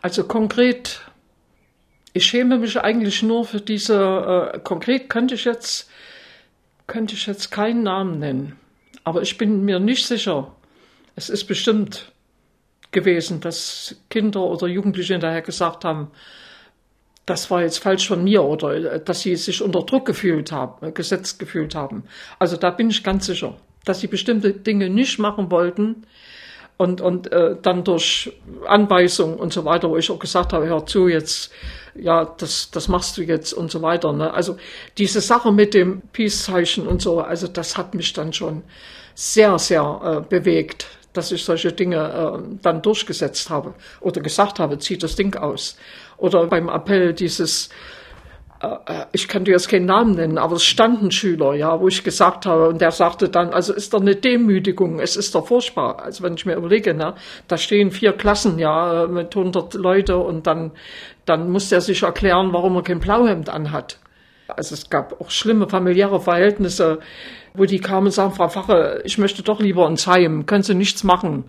Also 0.02 0.24
konkret 0.24 1.02
ich 2.14 2.26
schäme 2.26 2.58
mich 2.58 2.80
eigentlich 2.80 3.24
nur 3.24 3.46
für 3.46 3.62
diese, 3.62 4.52
äh, 4.54 4.60
konkret 4.60 5.10
könnte 5.10 5.36
ich 5.36 5.46
jetzt, 5.46 5.90
könnte 6.88 7.14
ich 7.14 7.28
jetzt 7.28 7.52
keinen 7.52 7.84
Namen 7.84 8.20
nennen. 8.20 8.56
Aber 9.04 9.22
ich 9.22 9.38
bin 9.38 9.64
mir 9.64 9.80
nicht 9.80 10.06
sicher. 10.06 10.56
Es 11.16 11.30
ist 11.30 11.46
bestimmt 11.46 12.12
gewesen, 12.92 13.40
dass 13.42 13.96
Kinder 14.10 14.42
oder 14.42 14.68
Jugendliche 14.68 15.14
hinterher 15.14 15.42
gesagt 15.42 15.86
haben, 15.86 16.12
das 17.26 17.52
war 17.52 17.62
jetzt 17.62 17.78
falsch 17.78 18.08
von 18.08 18.24
mir 18.24 18.44
oder 18.44 18.74
äh, 18.74 19.04
dass 19.04 19.22
sie 19.22 19.36
sich 19.36 19.62
unter 19.62 19.84
Druck 19.84 20.06
gefühlt 20.06 20.52
haben, 20.52 20.86
äh, 20.86 20.92
gesetzt 20.92 21.38
gefühlt 21.38 21.76
haben. 21.76 22.04
Also 22.40 22.58
da 22.58 22.72
bin 22.72 22.90
ich 22.90 23.04
ganz 23.04 23.28
sicher, 23.28 23.56
dass 23.86 24.00
sie 24.00 24.08
bestimmte 24.08 24.54
Dinge 24.54 24.90
nicht 24.90 25.20
machen 25.20 25.52
wollten, 25.52 26.08
und, 26.80 27.02
und 27.02 27.30
äh, 27.34 27.58
dann 27.62 27.84
durch 27.84 28.32
Anweisungen 28.66 29.36
und 29.36 29.52
so 29.52 29.66
weiter, 29.66 29.90
wo 29.90 29.98
ich 29.98 30.10
auch 30.10 30.18
gesagt 30.18 30.54
habe, 30.54 30.66
hör 30.66 30.86
zu, 30.86 31.10
jetzt, 31.10 31.52
ja, 31.94 32.24
das, 32.38 32.72
das 32.72 32.88
machst 32.88 33.18
du 33.18 33.22
jetzt 33.22 33.52
und 33.52 33.70
so 33.70 33.82
weiter. 33.82 34.14
Ne? 34.14 34.34
Also 34.34 34.56
diese 34.98 35.20
Sache 35.20 35.52
mit 35.52 35.74
dem 35.74 36.02
Peace-Zeichen 36.14 36.88
und 36.88 37.02
so, 37.02 37.20
also 37.20 37.50
das 37.50 37.78
hat 37.78 37.96
mich 37.96 38.14
dann 38.14 38.32
schon 38.32 38.64
sehr, 39.14 39.60
sehr 39.60 40.24
äh, 40.24 40.30
bewegt, 40.30 40.88
dass 41.12 41.34
ich 41.34 41.44
solche 41.44 41.74
Dinge 41.74 41.98
äh, 41.98 42.58
dann 42.62 42.82
durchgesetzt 42.82 43.50
habe 43.50 43.74
oder 44.00 44.22
gesagt 44.22 44.60
habe, 44.60 44.80
zieh 44.80 44.98
das 44.98 45.18
Ding 45.18 45.36
aus. 45.36 45.76
Oder 46.16 46.48
beim 46.48 46.70
Appell 46.70 47.14
dieses 47.14 47.68
ich 49.14 49.30
kann 49.30 49.46
dir 49.46 49.52
jetzt 49.52 49.70
keinen 49.70 49.86
Namen 49.86 50.16
nennen, 50.16 50.38
aber 50.38 50.58
es 50.58 50.66
standen 50.66 51.12
Schüler, 51.12 51.54
ja, 51.54 51.80
wo 51.80 51.88
ich 51.88 52.04
gesagt 52.04 52.46
habe, 52.46 52.68
und 52.68 52.82
der 52.82 52.92
sagte 52.92 53.30
dann, 53.30 53.54
also 53.54 53.74
ist 53.74 53.94
doch 53.94 54.02
eine 54.02 54.16
Demütigung, 54.16 55.00
es 55.00 55.16
ist 55.16 55.34
doch 55.34 55.48
furchtbar. 55.48 56.02
Also 56.04 56.24
wenn 56.24 56.34
ich 56.34 56.46
mir 56.46 56.56
überlege, 56.56 56.94
ne, 56.94 57.16
da 57.48 57.58
stehen 57.58 57.92
vier 57.92 58.12
Klassen, 58.12 58.60
ja, 58.60 59.08
mit 59.08 59.36
100 59.36 59.76
Leute 59.76 60.18
und 60.18 60.46
dann, 60.46 60.72
dann 61.26 61.50
muss 61.50 61.70
der 61.70 61.80
sich 61.80 62.04
erklären, 62.04 62.52
warum 62.52 62.76
er 62.76 62.84
kein 62.84 63.00
Blauhemd 63.00 63.48
anhat. 63.48 64.00
Also 64.50 64.74
es 64.74 64.90
gab 64.90 65.22
auch 65.22 65.30
schlimme 65.30 65.70
familiäre 65.70 66.20
Verhältnisse, 66.20 67.00
wo 67.54 67.64
die 67.66 67.80
kamen 67.80 68.08
und 68.08 68.12
sagen, 68.12 68.34
Frau 68.34 68.50
Fache, 68.50 69.02
ich 69.06 69.18
möchte 69.18 69.42
doch 69.42 69.62
lieber 69.62 69.88
ins 69.88 70.06
Heim, 70.06 70.46
können 70.46 70.64
Sie 70.64 70.76
nichts 70.76 71.04
machen. 71.06 71.46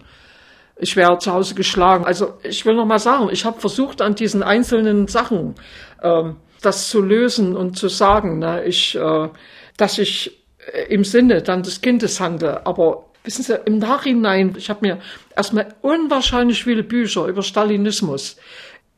Ich 0.77 0.97
wäre 0.97 1.19
zu 1.19 1.33
Hause 1.33 1.55
geschlagen. 1.55 2.05
Also 2.05 2.35
ich 2.43 2.65
will 2.65 2.75
noch 2.75 2.87
mal 2.87 2.99
sagen, 3.01 3.29
ich 3.33 3.45
habe 3.45 3.61
versucht 3.61 4.01
an 4.01 4.15
diesen 4.15 4.43
einzelnen 4.43 5.09
Sachen, 5.09 5.57
ähm, 6.03 6.37
das 6.61 6.89
zu 6.89 7.01
lösen 7.01 7.57
und 7.57 7.77
zu 7.77 7.89
sagen, 7.89 8.39
ne, 8.39 8.65
ich, 8.65 8.95
äh, 8.97 9.29
dass 9.77 9.99
ich 9.99 10.41
äh, 10.73 10.93
im 10.93 11.05
Sinne 11.05 11.43
dann 11.43 11.63
des 11.63 11.81
Kindes 11.81 12.21
handle. 12.21 12.67
Aber 12.67 13.07
wissen 13.25 13.43
Sie, 13.43 13.59
im 13.65 13.79
Nachhinein, 13.79 14.55
ich 14.57 14.71
habe 14.71 14.87
mir 14.87 14.99
erstmal 15.37 15.75
unwahrscheinlich 15.83 16.65
viele 16.65 16.83
Bücher 16.83 17.27
über 17.27 17.43
Stalinismus. 17.43 18.37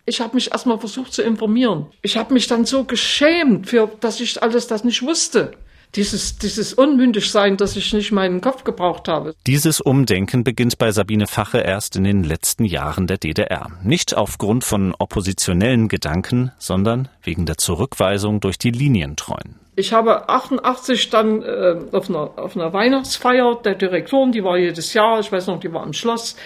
Ich 0.04 0.20
habe 0.20 0.34
mich 0.34 0.50
erstmal 0.50 0.78
versucht 0.78 1.12
zu 1.12 1.22
informieren. 1.22 1.86
Ich 2.02 2.16
habe 2.16 2.34
mich 2.34 2.48
dann 2.48 2.64
so 2.64 2.84
geschämt, 2.84 3.68
für, 3.68 3.90
dass 4.00 4.20
ich 4.20 4.42
alles 4.42 4.66
das 4.66 4.82
nicht 4.82 5.02
wusste. 5.02 5.52
Dieses, 5.94 6.38
dieses 6.38 6.74
Unmündigsein, 6.74 7.56
dass 7.56 7.76
ich 7.76 7.92
nicht 7.92 8.12
meinen 8.12 8.40
Kopf 8.40 8.64
gebraucht 8.64 9.08
habe. 9.08 9.34
Dieses 9.46 9.80
Umdenken 9.80 10.44
beginnt 10.44 10.78
bei 10.78 10.90
Sabine 10.90 11.26
Fache 11.26 11.58
erst 11.58 11.96
in 11.96 12.04
den 12.04 12.24
letzten 12.24 12.64
Jahren 12.64 13.06
der 13.06 13.18
DDR. 13.18 13.68
Nicht 13.82 14.16
aufgrund 14.16 14.64
von 14.64 14.94
oppositionellen 14.98 15.88
Gedanken, 15.88 16.52
sondern 16.58 17.08
wegen 17.22 17.46
der 17.46 17.58
Zurückweisung 17.58 18.40
durch 18.40 18.58
die 18.58 18.70
Linientreuen. 18.70 19.56
Ich 19.74 19.94
habe 19.94 20.28
88 20.28 21.08
dann 21.08 21.40
äh, 21.42 21.76
auf, 21.92 22.10
einer, 22.10 22.32
auf 22.36 22.54
einer 22.56 22.74
Weihnachtsfeier 22.74 23.58
der 23.64 23.74
Direktoren, 23.74 24.30
die 24.30 24.44
war 24.44 24.58
jedes 24.58 24.92
Jahr, 24.92 25.18
ich 25.20 25.32
weiß 25.32 25.46
noch, 25.46 25.60
die 25.60 25.72
war 25.72 25.86
im 25.86 25.94
Schloss, 25.94 26.36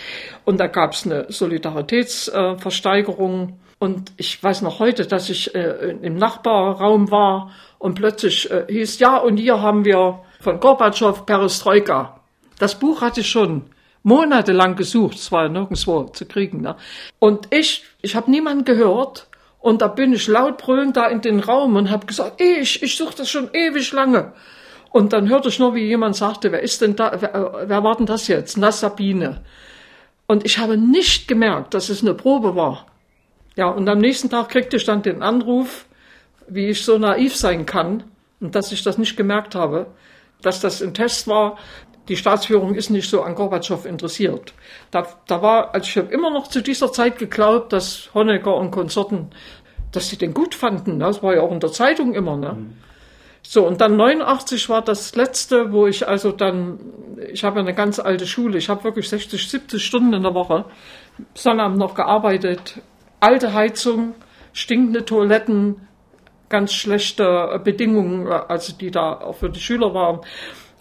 und 0.45 0.61
da 0.61 0.69
gab 0.69 0.93
es 0.93 1.05
eine 1.05 1.27
Solidaritätsversteigerung. 1.29 3.49
Äh, 3.49 3.53
und 3.79 4.13
ich 4.17 4.43
weiß 4.43 4.63
noch 4.63 4.79
heute, 4.79 5.07
dass 5.07 5.29
ich 5.29 5.55
äh, 5.55 5.97
im 6.03 6.17
Nachbarraum 6.17 7.11
war 7.11 7.51
und 7.79 7.95
plötzlich 7.95 8.51
äh, 8.51 8.65
hieß, 8.69 8.99
ja, 9.01 9.19
und 9.19 9.37
hier 9.37 9.61
haben 9.61 9.85
wir 9.85 10.21
von 10.41 10.61
Gorbatschow 10.61 11.27
Perestroika. 11.27 12.21
Das 12.59 12.79
Buch 12.79 13.03
hatte 13.03 13.21
ich 13.21 13.29
schon 13.29 13.65
monatelang 14.03 14.77
gesucht, 14.77 15.19
es 15.19 15.31
war 15.31 15.43
ja 15.43 15.49
nirgendwo 15.49 16.05
zu 16.05 16.25
kriegen. 16.27 16.63
Ne? 16.63 16.77
Und 17.19 17.49
ich, 17.51 17.85
ich 18.01 18.15
habe 18.17 18.31
niemanden 18.31 18.65
gehört 18.65 19.27
und 19.61 19.83
da 19.83 19.89
bin 19.89 20.13
ich 20.13 20.27
laut 20.29 20.59
brüllend 20.59 20.97
da 20.97 21.09
in 21.09 21.21
den 21.21 21.41
Raum 21.41 21.77
und 21.77 21.91
habe 21.91 22.07
gesagt, 22.07 22.41
ich, 22.41 22.83
ich 22.83 22.97
suche 22.97 23.17
das 23.17 23.29
schon 23.29 23.51
ewig 23.53 23.93
lange. 23.93 24.33
Und 24.91 25.13
dann 25.13 25.29
hörte 25.29 25.49
ich 25.49 25.59
nur, 25.59 25.75
wie 25.75 25.85
jemand 25.85 26.17
sagte, 26.17 26.53
wer 26.53 26.63
ist 26.63 26.81
denn 26.81 26.97
da, 26.97 27.13
wer, 27.21 27.65
wer 27.67 27.85
war 27.85 27.97
denn 27.97 28.07
das 28.07 28.29
jetzt? 28.29 28.57
Na, 28.57 28.73
Sabine. 28.73 29.43
Und 30.27 30.47
ich 30.47 30.59
habe 30.59 30.79
nicht 30.79 31.29
gemerkt, 31.29 31.75
dass 31.75 31.91
es 31.91 32.01
eine 32.01 32.15
Probe 32.15 32.57
war. 32.57 32.87
Ja, 33.57 33.69
und 33.69 33.89
am 33.89 33.99
nächsten 33.99 34.31
Tag 34.31 34.51
kriegte 34.51 34.77
ich 34.77 34.85
dann 34.85 35.03
den 35.03 35.23
Anruf, 35.23 35.87
wie 36.49 36.69
ich 36.69 36.85
so 36.85 36.99
naiv 36.99 37.35
sein 37.35 37.67
kann 37.67 38.05
und 38.41 38.55
dass 38.55 38.71
ich 38.71 38.83
das 38.83 38.99
nicht 38.99 39.17
gemerkt 39.17 39.55
habe, 39.55 39.87
dass 40.43 40.61
das 40.61 40.83
ein 40.83 40.95
Test 40.95 41.27
war. 41.27 41.59
Die 42.09 42.17
Staatsführung 42.17 42.75
ist 42.75 42.91
nicht 42.91 43.11
so 43.11 43.23
an 43.23 43.35
Gorbatschow 43.35 43.85
interessiert. 43.85 44.55
Da, 44.93 45.09
da 45.27 45.43
war, 45.43 45.75
also 45.75 45.87
ich 45.89 45.97
habe 45.97 46.13
immer 46.13 46.31
noch 46.31 46.49
zu 46.49 46.63
dieser 46.63 46.93
Zeit 46.93 47.19
geglaubt, 47.19 47.73
dass 47.73 48.11
Honecker 48.15 48.55
und 48.55 48.71
Konsorten 48.71 49.31
dass 49.97 50.09
sie 50.11 50.19
den 50.19 50.35
gut 50.35 50.55
fanden. 50.55 50.99
Das 50.99 51.23
war 51.23 51.35
ja 51.35 51.41
auch 51.41 51.51
in 51.51 51.61
der 51.61 51.73
Zeitung 51.73 52.15
immer. 52.15 52.37
Ne? 52.37 52.53
Mhm. 52.53 52.77
So, 53.43 53.67
und 53.67 53.81
dann 53.81 53.97
89 53.97 54.69
war 54.69 54.83
das 54.83 55.15
letzte, 55.15 55.73
wo 55.73 55.87
ich 55.87 56.07
also 56.07 56.33
dann, 56.33 56.79
ich 57.33 57.45
habe 57.45 57.61
eine 57.61 57.75
ganz 57.75 57.99
alte 57.99 58.27
Schule, 58.27 58.59
ich 58.59 58.69
habe 58.69 58.85
wirklich 58.85 59.09
60, 59.09 59.49
70 59.49 59.85
Stunden 59.85 60.13
in 60.13 60.23
der 60.23 60.35
Woche, 60.35 60.65
Sonnabend 61.35 61.79
noch 61.79 61.95
gearbeitet, 61.95 62.83
alte 63.21 63.55
Heizung, 63.55 64.15
stinkende 64.53 65.05
Toiletten, 65.05 65.87
ganz 66.49 66.73
schlechte 66.73 67.61
Bedingungen, 67.65 68.29
also 68.29 68.73
die 68.73 68.91
da 68.91 69.15
auch 69.15 69.37
für 69.37 69.51
die 69.51 69.61
Schüler 69.61 69.95
waren. 69.95 70.21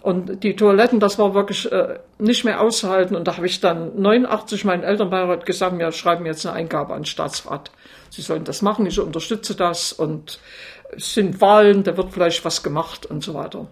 Und 0.02 0.44
die 0.44 0.54
Toiletten, 0.54 1.00
das 1.00 1.18
war 1.18 1.34
wirklich 1.34 1.70
äh, 1.72 1.98
nicht 2.18 2.44
mehr 2.44 2.60
auszuhalten. 2.60 3.16
Und 3.16 3.26
da 3.26 3.36
habe 3.36 3.46
ich 3.46 3.58
dann 3.58 4.00
89 4.00 4.64
meinen 4.64 4.84
Elternbeirat 4.84 5.44
gesagt, 5.44 5.76
wir 5.76 5.90
schreiben 5.90 6.24
jetzt 6.26 6.46
eine 6.46 6.54
Eingabe 6.54 6.94
an 6.94 7.00
den 7.00 7.06
Staatsrat. 7.06 7.72
Sie 8.10 8.22
sollen 8.22 8.44
das 8.44 8.62
machen, 8.62 8.86
ich 8.86 9.00
unterstütze 9.00 9.56
das 9.56 9.92
und 9.92 10.38
es 10.94 11.14
sind 11.14 11.40
Wahlen, 11.40 11.82
da 11.82 11.96
wird 11.96 12.12
vielleicht 12.12 12.44
was 12.44 12.62
gemacht 12.62 13.04
und 13.04 13.24
so 13.24 13.34
weiter. 13.34 13.66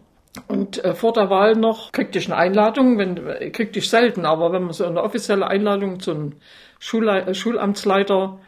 Und 0.49 0.85
äh, 0.85 0.95
vor 0.95 1.13
der 1.13 1.31
Wahl 1.31 1.55
noch 1.55 1.93
kriegte 1.93 2.19
ich 2.19 2.27
eine 2.27 2.37
Einladung, 2.37 2.99
wenn, 2.99 3.15
kriegte 3.53 3.79
ich 3.79 3.89
selten, 3.89 4.27
aber 4.27 4.53
wenn 4.53 4.65
man 4.65 4.73
so 4.73 4.85
eine 4.85 5.03
offizielle 5.03 5.47
Einladung 5.47 6.01
zum 6.01 6.33
Schulle 6.81 7.27
äh, 7.27 7.35
Schulamtsleiter 7.35 8.41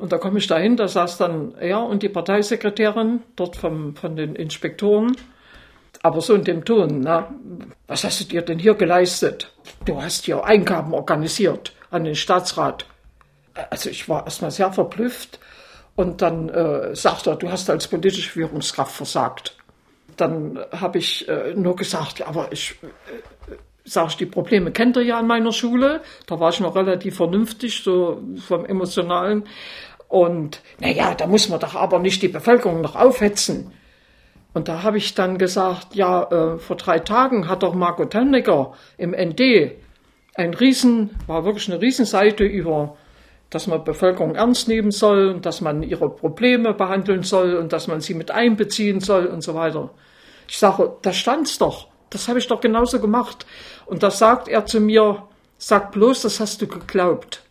und 0.00 0.12
da 0.12 0.18
komme 0.18 0.38
ich 0.38 0.46
dahin, 0.46 0.76
da 0.76 0.88
saß 0.88 1.18
dann 1.18 1.54
er 1.54 1.82
und 1.82 2.02
die 2.02 2.08
Parteisekretärin 2.08 3.22
dort 3.36 3.56
vom, 3.56 3.94
von 3.94 4.16
den 4.16 4.34
Inspektoren 4.34 5.16
aber 6.02 6.20
so 6.20 6.34
in 6.34 6.44
dem 6.44 6.64
Ton, 6.64 7.00
na, 7.00 7.34
was 7.86 8.04
hast 8.04 8.20
du 8.20 8.24
dir 8.24 8.42
denn 8.42 8.58
hier 8.58 8.74
geleistet? 8.74 9.52
Du 9.84 10.00
hast 10.00 10.24
hier 10.24 10.44
Eingaben 10.44 10.94
organisiert 10.94 11.72
an 11.90 12.04
den 12.04 12.14
Staatsrat. 12.14 12.86
Also 13.68 13.90
ich 13.90 14.08
war 14.08 14.24
erstmal 14.24 14.50
sehr 14.50 14.72
verblüfft 14.72 15.38
und 15.96 16.22
dann 16.22 16.48
äh, 16.48 16.94
sagt 16.96 17.26
er, 17.26 17.36
du 17.36 17.50
hast 17.50 17.68
als 17.68 17.88
politische 17.88 18.30
Führungskraft 18.30 18.94
versagt. 18.94 19.56
Dann 20.16 20.58
habe 20.72 20.98
ich 20.98 21.28
äh, 21.28 21.54
nur 21.54 21.76
gesagt, 21.76 22.20
ja, 22.20 22.26
aber 22.28 22.50
ich, 22.50 22.78
äh, 22.82 23.56
sag 23.84 24.08
ich, 24.08 24.16
die 24.16 24.26
Probleme 24.26 24.70
kennt 24.70 24.96
ihr 24.96 25.02
ja 25.02 25.18
an 25.18 25.26
meiner 25.26 25.52
Schule. 25.52 26.00
Da 26.26 26.40
war 26.40 26.50
ich 26.50 26.60
noch 26.60 26.76
relativ 26.76 27.16
vernünftig, 27.16 27.82
so 27.82 28.22
vom 28.46 28.64
Emotionalen. 28.64 29.44
Und 30.10 30.60
naja, 30.80 31.14
da 31.14 31.28
muss 31.28 31.48
man 31.48 31.60
doch 31.60 31.76
aber 31.76 32.00
nicht 32.00 32.20
die 32.20 32.28
Bevölkerung 32.28 32.80
noch 32.80 32.96
aufhetzen. 32.96 33.72
Und 34.52 34.66
da 34.66 34.82
habe 34.82 34.98
ich 34.98 35.14
dann 35.14 35.38
gesagt, 35.38 35.94
ja, 35.94 36.24
äh, 36.24 36.58
vor 36.58 36.76
drei 36.76 36.98
Tagen 36.98 37.48
hat 37.48 37.62
doch 37.62 37.74
Margot 37.74 38.10
Tönnecker 38.10 38.74
im 38.98 39.12
ND 39.12 39.70
ein 40.34 40.52
Riesen, 40.52 41.10
war 41.28 41.44
wirklich 41.44 41.70
eine 41.70 41.80
Riesenseite 41.80 42.42
über, 42.42 42.96
dass 43.50 43.68
man 43.68 43.84
Bevölkerung 43.84 44.34
ernst 44.34 44.66
nehmen 44.66 44.90
soll 44.90 45.28
und 45.28 45.46
dass 45.46 45.60
man 45.60 45.84
ihre 45.84 46.10
Probleme 46.10 46.74
behandeln 46.74 47.22
soll 47.22 47.54
und 47.54 47.72
dass 47.72 47.86
man 47.86 48.00
sie 48.00 48.14
mit 48.14 48.32
einbeziehen 48.32 48.98
soll 48.98 49.26
und 49.26 49.42
so 49.42 49.54
weiter. 49.54 49.90
Ich 50.48 50.58
sage, 50.58 50.92
da 51.02 51.12
stand's 51.12 51.58
doch. 51.58 51.86
Das 52.10 52.26
habe 52.26 52.40
ich 52.40 52.48
doch 52.48 52.60
genauso 52.60 52.98
gemacht. 52.98 53.46
Und 53.86 54.02
da 54.02 54.10
sagt 54.10 54.48
er 54.48 54.66
zu 54.66 54.80
mir, 54.80 55.22
sag 55.58 55.92
bloß, 55.92 56.22
das 56.22 56.40
hast 56.40 56.60
du 56.62 56.66
geglaubt. 56.66 57.44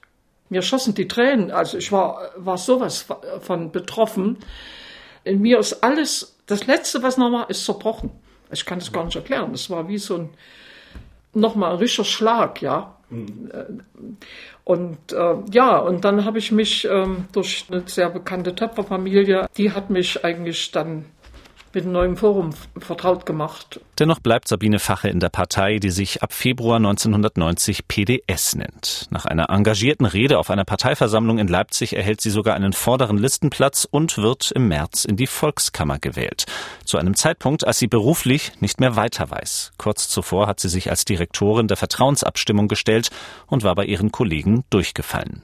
Mir 0.50 0.62
schossen 0.62 0.96
die 0.96 1.08
Tränen. 1.08 1.52
Also 1.52 1.78
ich 1.78 1.92
war, 1.92 2.32
war 2.36 2.58
sowas 2.58 3.06
von 3.42 3.72
betroffen. 3.72 4.38
In 5.24 5.42
mir 5.42 5.60
ist 5.60 5.84
alles 5.84 6.38
das 6.46 6.66
Letzte, 6.66 7.04
was 7.04 7.18
noch 7.18 7.32
war, 7.32 7.50
ist 7.50 7.66
zerbrochen. 7.66 8.12
Ich 8.52 8.66
kann 8.66 8.80
das 8.80 8.92
gar 8.92 9.06
nicht 9.06 9.16
erklären. 9.16 9.52
Das 9.52 9.70
war 9.70 9.88
wie 9.88 10.00
so 10.00 10.18
ein, 10.18 10.30
nochmal 11.34 11.74
ein 11.74 11.78
richtiger 11.78 12.06
Schlag, 12.06 12.62
ja. 12.62 12.96
Mhm. 13.10 13.84
Und 14.64 15.14
äh, 15.14 15.36
ja, 15.52 15.78
und 15.78 16.04
dann 16.06 16.26
habe 16.26 16.40
ich 16.40 16.52
mich 16.52 16.86
ähm, 16.86 17.26
durch 17.32 17.66
eine 17.70 17.84
sehr 17.88 18.10
bekannte 18.10 18.56
Töpferfamilie, 18.56 19.48
die 19.58 19.72
hat 19.72 19.90
mich 19.90 20.24
eigentlich 20.24 20.72
dann 20.72 21.06
mit 21.74 21.84
einem 21.84 21.94
neuen 21.94 22.18
Forum 22.18 22.52
vertraut 22.80 23.26
gemacht. 23.26 23.80
Dennoch 24.00 24.22
bleibt 24.22 24.48
Sabine 24.48 24.80
Fache 24.80 25.10
in 25.10 25.20
der 25.20 25.28
Partei, 25.28 25.78
die 25.78 25.90
sich 25.90 26.24
ab 26.24 26.32
Februar 26.32 26.78
1990 26.78 27.86
PDS 27.90 28.56
nennt. 28.56 29.08
Nach 29.10 29.26
einer 29.26 29.50
engagierten 29.50 30.06
Rede 30.06 30.40
auf 30.40 30.50
einer 30.50 30.64
Parteiversammlung 30.64 31.38
in 31.38 31.50
Leipzig 31.50 31.98
erhält 31.98 32.22
sie 32.22 32.30
sogar 32.30 32.56
einen 32.56 32.72
vorderen 32.72 33.18
Listenplatz 33.18 33.86
und 33.92 34.18
wird 34.18 34.52
im 34.52 34.70
März 34.70 35.04
in 35.04 35.18
die 35.18 35.28
Volkskammer 35.28 36.00
gewählt. 36.00 36.46
Zu 36.86 36.98
einem 36.98 37.14
Zeitpunkt, 37.14 37.68
als 37.68 37.78
sie 37.80 37.88
beruflich 37.88 38.54
nicht 38.62 38.80
mehr 38.80 38.96
weiter 38.96 39.30
weiß. 39.30 39.74
Kurz 39.78 40.08
zuvor 40.08 40.48
hat 40.48 40.62
sie 40.62 40.70
sich 40.70 40.90
als 40.90 41.04
Direktorin 41.04 41.68
der 41.68 41.76
Vertrauensabstimmung 41.76 42.70
gestellt 42.70 43.10
und 43.48 43.64
war 43.64 43.76
bei 43.76 43.84
ihren 43.84 44.14
Kollegen 44.14 44.64
durchgefallen. 44.70 45.44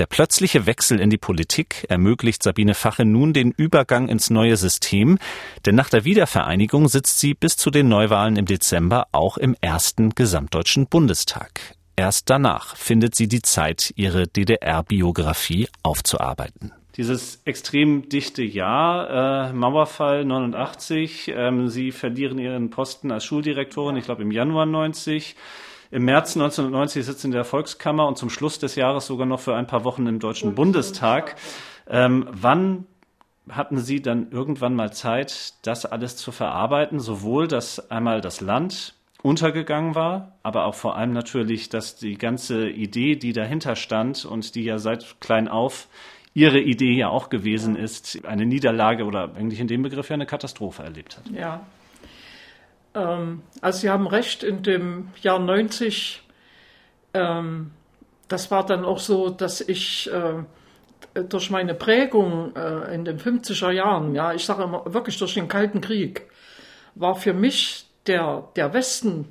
Der 0.00 0.06
plötzliche 0.06 0.66
Wechsel 0.66 0.98
in 0.98 1.10
die 1.10 1.18
Politik 1.18 1.86
ermöglicht 1.88 2.42
Sabine 2.42 2.74
Fache 2.74 3.04
nun 3.04 3.32
den 3.32 3.52
Übergang 3.52 4.08
ins 4.08 4.28
neue 4.28 4.56
System, 4.56 5.18
denn 5.66 5.76
nach 5.76 5.88
der 5.88 6.04
Wiedervereinigung 6.04 6.88
sitzt 6.88 7.20
sie 7.20 7.34
bis 7.34 7.56
zu 7.56 7.70
den 7.70 7.91
Neuwahlen 7.92 8.36
im 8.36 8.46
Dezember 8.46 9.06
auch 9.12 9.36
im 9.36 9.54
ersten 9.60 10.14
Gesamtdeutschen 10.14 10.86
Bundestag. 10.86 11.74
Erst 11.94 12.30
danach 12.30 12.74
findet 12.74 13.14
sie 13.14 13.28
die 13.28 13.42
Zeit, 13.42 13.92
ihre 13.96 14.26
DDR-Biografie 14.26 15.68
aufzuarbeiten. 15.82 16.72
Dieses 16.96 17.42
extrem 17.44 18.08
dichte 18.08 18.42
Jahr, 18.42 19.50
äh, 19.50 19.52
Mauerfall 19.52 20.24
89, 20.24 21.34
ähm, 21.36 21.68
Sie 21.68 21.92
verlieren 21.92 22.38
Ihren 22.38 22.70
Posten 22.70 23.12
als 23.12 23.26
Schuldirektorin, 23.26 23.96
ich 23.96 24.06
glaube 24.06 24.22
im 24.22 24.30
Januar 24.30 24.64
90. 24.64 25.36
Im 25.90 26.06
März 26.06 26.34
1990 26.34 27.04
sitzen 27.04 27.26
in 27.26 27.32
der 27.32 27.44
Volkskammer 27.44 28.08
und 28.08 28.16
zum 28.16 28.30
Schluss 28.30 28.58
des 28.58 28.74
Jahres 28.74 29.04
sogar 29.04 29.26
noch 29.26 29.40
für 29.40 29.54
ein 29.54 29.66
paar 29.66 29.84
Wochen 29.84 30.06
im 30.06 30.18
Deutschen 30.18 30.54
Bundestag. 30.54 31.36
Ähm, 31.90 32.26
wann 32.30 32.86
hatten 33.48 33.78
Sie 33.78 34.00
dann 34.00 34.30
irgendwann 34.30 34.74
mal 34.74 34.92
Zeit, 34.92 35.54
das 35.62 35.86
alles 35.86 36.16
zu 36.16 36.32
verarbeiten, 36.32 37.00
sowohl 37.00 37.48
dass 37.48 37.90
einmal 37.90 38.20
das 38.20 38.40
Land 38.40 38.94
untergegangen 39.22 39.94
war, 39.94 40.32
aber 40.42 40.64
auch 40.66 40.74
vor 40.74 40.96
allem 40.96 41.12
natürlich, 41.12 41.68
dass 41.68 41.96
die 41.96 42.18
ganze 42.18 42.68
Idee, 42.68 43.16
die 43.16 43.32
dahinter 43.32 43.76
stand 43.76 44.24
und 44.24 44.54
die 44.54 44.64
ja 44.64 44.78
seit 44.78 45.20
klein 45.20 45.48
auf 45.48 45.88
Ihre 46.34 46.60
Idee 46.60 46.92
ja 46.94 47.08
auch 47.08 47.28
gewesen 47.28 47.76
ist, 47.76 48.24
eine 48.24 48.46
Niederlage 48.46 49.04
oder 49.04 49.34
eigentlich 49.36 49.60
in 49.60 49.68
dem 49.68 49.82
Begriff 49.82 50.08
ja 50.08 50.14
eine 50.14 50.26
Katastrophe 50.26 50.82
erlebt 50.82 51.18
hat. 51.18 51.28
Ja. 51.30 51.66
Ähm, 52.94 53.42
also 53.60 53.80
Sie 53.80 53.90
haben 53.90 54.06
recht, 54.06 54.42
in 54.42 54.62
dem 54.62 55.08
Jahr 55.20 55.38
90, 55.38 56.22
ähm, 57.14 57.70
das 58.28 58.50
war 58.50 58.64
dann 58.64 58.84
auch 58.84 58.98
so, 58.98 59.28
dass 59.28 59.60
ich 59.60 60.10
äh, 60.10 60.42
durch 61.14 61.50
meine 61.50 61.74
Prägung 61.74 62.54
äh, 62.56 62.94
in 62.94 63.04
den 63.04 63.18
50er 63.18 63.70
Jahren, 63.70 64.14
ja, 64.14 64.32
ich 64.32 64.44
sage 64.44 64.62
immer 64.64 64.82
wirklich 64.86 65.18
durch 65.18 65.34
den 65.34 65.48
Kalten 65.48 65.80
Krieg, 65.80 66.22
war 66.94 67.14
für 67.14 67.32
mich 67.32 67.86
der, 68.06 68.48
der 68.56 68.72
Westen, 68.72 69.30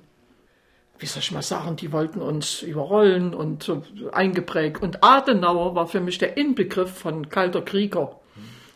wie 1.00 1.06
soll 1.06 1.22
ich 1.22 1.32
mal 1.32 1.42
sagen, 1.42 1.76
die 1.76 1.92
wollten 1.92 2.22
uns 2.22 2.62
überrollen 2.62 3.34
und 3.34 3.64
so 3.64 3.84
eingeprägt. 4.12 4.82
Und 4.82 5.04
Adenauer 5.04 5.76
war 5.76 5.88
für 5.88 6.00
mich 6.00 6.20
der 6.20 6.38
Inbegriff 6.38 6.92
von 6.92 7.30
kalter 7.30 7.62
Krieger. 7.62 8.20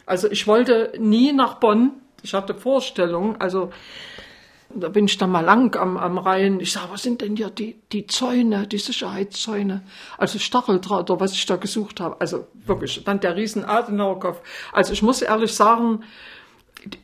Also 0.05 0.29
ich 0.29 0.47
wollte 0.47 0.93
nie 0.97 1.33
nach 1.33 1.55
Bonn. 1.55 1.91
Ich 2.23 2.33
hatte 2.33 2.55
Vorstellungen. 2.55 3.39
Also 3.39 3.71
da 4.75 4.89
bin 4.89 5.05
ich 5.05 5.17
dann 5.17 5.31
mal 5.31 5.43
lang 5.43 5.75
am, 5.75 5.97
am 5.97 6.17
Rhein. 6.17 6.59
Ich 6.59 6.73
sage, 6.73 6.87
was 6.91 7.03
sind 7.03 7.21
denn 7.21 7.35
hier 7.35 7.49
die, 7.49 7.75
die 7.91 8.07
Zäune, 8.07 8.67
die 8.67 8.77
Sicherheitszäune? 8.77 9.83
Also 10.17 10.37
Stacheldraht 10.39 11.09
oder 11.09 11.19
was 11.19 11.33
ich 11.33 11.45
da 11.45 11.55
gesucht 11.55 11.99
habe. 11.99 12.19
Also 12.19 12.47
wirklich, 12.65 13.03
dann 13.03 13.19
der 13.19 13.35
riesen 13.35 13.63
Adenauerkopf. 13.65 14.41
Also 14.71 14.93
ich 14.93 15.01
muss 15.01 15.21
ehrlich 15.21 15.53
sagen, 15.53 16.03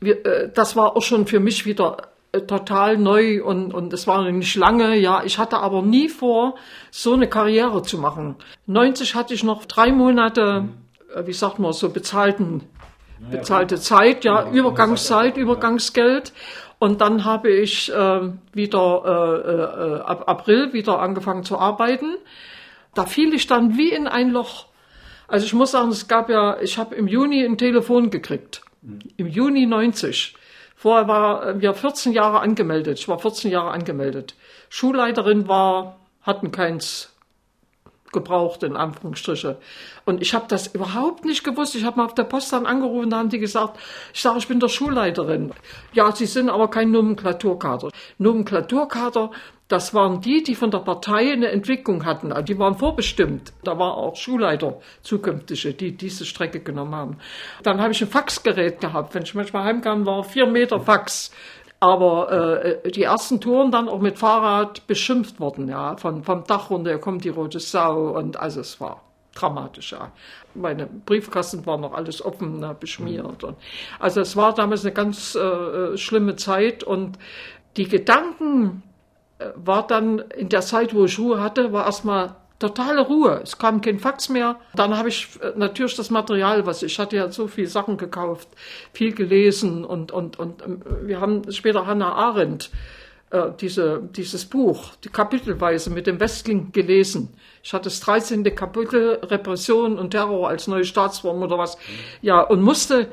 äh, 0.02 0.50
das 0.54 0.76
war 0.76 0.96
auch 0.96 1.02
schon 1.02 1.28
für 1.28 1.40
mich 1.40 1.66
wieder 1.66 1.98
äh, 2.32 2.42
total 2.42 2.98
neu 2.98 3.44
und, 3.44 3.74
und 3.74 3.94
es 3.94 4.08
war 4.08 4.30
nicht 4.30 4.56
lange, 4.56 4.96
ja. 4.98 5.24
Ich 5.24 5.38
hatte 5.38 5.58
aber 5.58 5.82
nie 5.82 6.10
vor, 6.10 6.56
so 6.92 7.14
eine 7.14 7.28
Karriere 7.28 7.82
zu 7.84 7.98
machen. 7.98 8.36
90 8.68 9.16
hatte 9.16 9.34
ich 9.34 9.44
noch 9.44 9.66
drei 9.66 9.92
Monate, 9.92 10.70
äh, 11.16 11.26
wie 11.26 11.34
sagt 11.34 11.60
man, 11.60 11.74
so 11.74 11.90
bezahlten, 11.90 12.64
bezahlte 13.30 13.80
Zeit, 13.80 14.26
ja, 14.26 14.50
Übergangszeit, 14.50 15.38
Übergangsgeld. 15.38 16.34
Und 16.82 17.00
dann 17.00 17.26
habe 17.26 17.52
ich 17.52 17.94
äh, 17.94 18.22
wieder 18.54 20.00
äh, 20.00 20.02
ab 20.02 20.24
April 20.26 20.74
wieder 20.74 21.00
angefangen 21.00 21.44
zu 21.44 21.60
arbeiten. 21.60 22.16
Da 22.96 23.06
fiel 23.06 23.36
ich 23.36 23.46
dann 23.46 23.78
wie 23.78 23.92
in 23.92 24.08
ein 24.08 24.32
Loch. 24.32 24.66
Also 25.28 25.46
ich 25.46 25.54
muss 25.54 25.70
sagen, 25.70 25.90
es 25.90 26.08
gab 26.08 26.28
ja, 26.28 26.60
ich 26.60 26.80
habe 26.80 26.96
im 26.96 27.08
Juni 27.08 27.46
ein 27.46 27.60
Telefon 27.60 28.10
gekriegt. 28.10 28.64
Im 29.16 29.28
Juni 29.28 29.68
90. 29.68 30.34
Vorher 30.76 31.08
war 31.08 31.62
wir 31.62 31.76
14 31.76 32.14
Jahre 32.14 32.40
angemeldet. 32.40 32.98
Ich 32.98 33.08
war 33.08 33.20
14 33.20 33.52
Jahre 33.52 33.70
angemeldet. 33.70 34.34
Schulleiterin 34.70 35.48
war, 35.48 36.00
hatten 36.24 36.52
keins 36.52 37.16
gebraucht, 38.12 38.64
in 38.64 38.76
Anführungsstriche. 38.76 39.58
Und 40.06 40.22
ich 40.22 40.34
habe 40.34 40.46
das 40.48 40.68
überhaupt 40.68 41.26
nicht 41.26 41.44
gewusst. 41.44 41.76
Ich 41.76 41.84
habe 41.84 41.98
mal 41.98 42.06
auf 42.06 42.16
der 42.16 42.24
Post 42.24 42.52
dann 42.54 42.66
angerufen, 42.66 43.10
da 43.10 43.18
haben 43.18 43.30
die 43.30 43.40
gesagt, 43.40 43.80
ich 44.14 44.22
sage, 44.22 44.40
ich 44.40 44.48
bin 44.48 44.60
der 44.60 44.70
Schulleiterin. 44.70 45.52
Ja, 45.94 46.12
sie 46.12 46.26
sind 46.26 46.50
aber 46.50 46.70
kein 46.70 46.92
Nomenklaturkader. 46.92 47.90
Nomenklaturkader, 48.18 49.32
das 49.72 49.94
waren 49.94 50.20
die, 50.20 50.44
die 50.44 50.56
von 50.56 50.70
der 50.70 50.80
Partei 50.80 51.32
eine 51.32 51.48
Entwicklung 51.48 52.04
hatten. 52.04 52.34
Die 52.44 52.60
waren 52.60 52.78
vorbestimmt. 52.78 53.54
Da 53.64 53.80
war 53.80 53.96
auch 53.96 54.18
Schulleiter, 54.18 54.82
zukünftige, 55.02 55.74
die 55.74 55.96
diese 55.96 56.26
Strecke 56.26 56.60
genommen 56.60 56.94
haben. 56.94 57.18
Dann 57.64 57.80
habe 57.80 57.94
ich 57.94 58.02
ein 58.02 58.10
Faxgerät 58.10 58.82
gehabt. 58.82 59.16
Wenn 59.16 59.24
ich 59.24 59.34
manchmal 59.34 59.64
heimkam, 59.64 60.06
war 60.06 60.26
vier 60.26 60.46
Meter 60.46 60.82
Fax 60.82 61.32
aber 61.82 62.64
äh, 62.64 62.92
die 62.92 63.04
ersten 63.04 63.42
Touren 63.42 63.72
dann 63.72 63.90
auch 63.90 64.00
mit 64.00 64.20
Fahrrad 64.20 64.86
beschimpft 64.86 65.40
worden, 65.40 65.68
ja, 65.68 65.98
von, 65.98 66.24
vom 66.24 66.44
Dach 66.46 66.70
runter 66.70 66.98
kommt 67.00 67.24
die 67.26 67.30
rote 67.30 67.60
Sau 67.60 68.16
und 68.18 68.40
also 68.40 68.62
es 68.62 68.80
war 68.80 69.02
dramatisch, 69.34 69.92
ja. 69.92 70.12
Meine 70.54 70.86
Briefkasten 70.86 71.66
waren 71.66 71.82
noch 71.82 71.94
alles 71.94 72.24
offen, 72.24 72.60
ne, 72.60 72.76
beschmiert. 72.80 73.44
Und, 73.44 73.56
also 74.00 74.22
es 74.22 74.36
war 74.36 74.54
damals 74.54 74.86
eine 74.86 74.94
ganz 74.94 75.34
äh, 75.34 75.98
schlimme 75.98 76.36
Zeit 76.36 76.84
und 76.84 77.18
die 77.78 77.88
Gedanken 77.88 78.84
äh, 79.40 79.48
war 79.56 79.88
dann 79.88 80.20
in 80.20 80.50
der 80.50 80.62
Zeit, 80.62 80.94
wo 80.94 81.06
ich 81.06 81.18
Ruhe 81.18 81.42
hatte, 81.42 81.74
war 81.74 81.86
erstmal 81.86 82.36
totale 82.62 83.02
Ruhe. 83.02 83.42
Es 83.44 83.58
kam 83.58 83.82
kein 83.82 84.00
Fax 84.00 84.30
mehr. 84.30 84.58
Dann 84.76 84.98
habe 84.98 85.10
ich 85.10 85.28
äh, 85.42 85.52
natürlich 85.58 85.96
das 85.96 86.10
Material, 86.10 86.66
was 86.66 86.84
ich 86.84 86.98
hatte 87.00 87.18
ja 87.18 87.32
so 87.32 87.48
viele 87.48 87.68
Sachen 87.68 87.98
gekauft, 87.98 88.48
viel 88.94 89.14
gelesen 89.14 89.84
und 89.84 90.12
und 90.12 90.40
und 90.40 90.64
ähm, 90.64 90.82
wir 91.04 91.20
haben 91.20 91.52
später 91.52 91.86
Hannah 91.86 92.14
Arendt 92.14 92.70
äh, 93.32 93.48
diese 93.60 94.02
dieses 94.16 94.46
Buch, 94.46 94.92
die 95.04 95.10
kapitelweise 95.10 95.90
mit 95.90 96.08
dem 96.08 96.20
Westling 96.20 96.72
gelesen. 96.72 97.34
Ich 97.64 97.74
hatte 97.74 97.86
das 97.86 98.00
13. 98.00 98.44
Kapitel 98.56 99.20
Repression 99.24 100.00
und 100.00 100.12
Terror 100.12 100.48
als 100.48 100.68
neue 100.68 100.86
Staatsform 100.86 101.44
oder 101.44 101.58
was. 101.58 101.78
Ja, 102.22 102.42
und 102.42 102.62
musste 102.62 103.08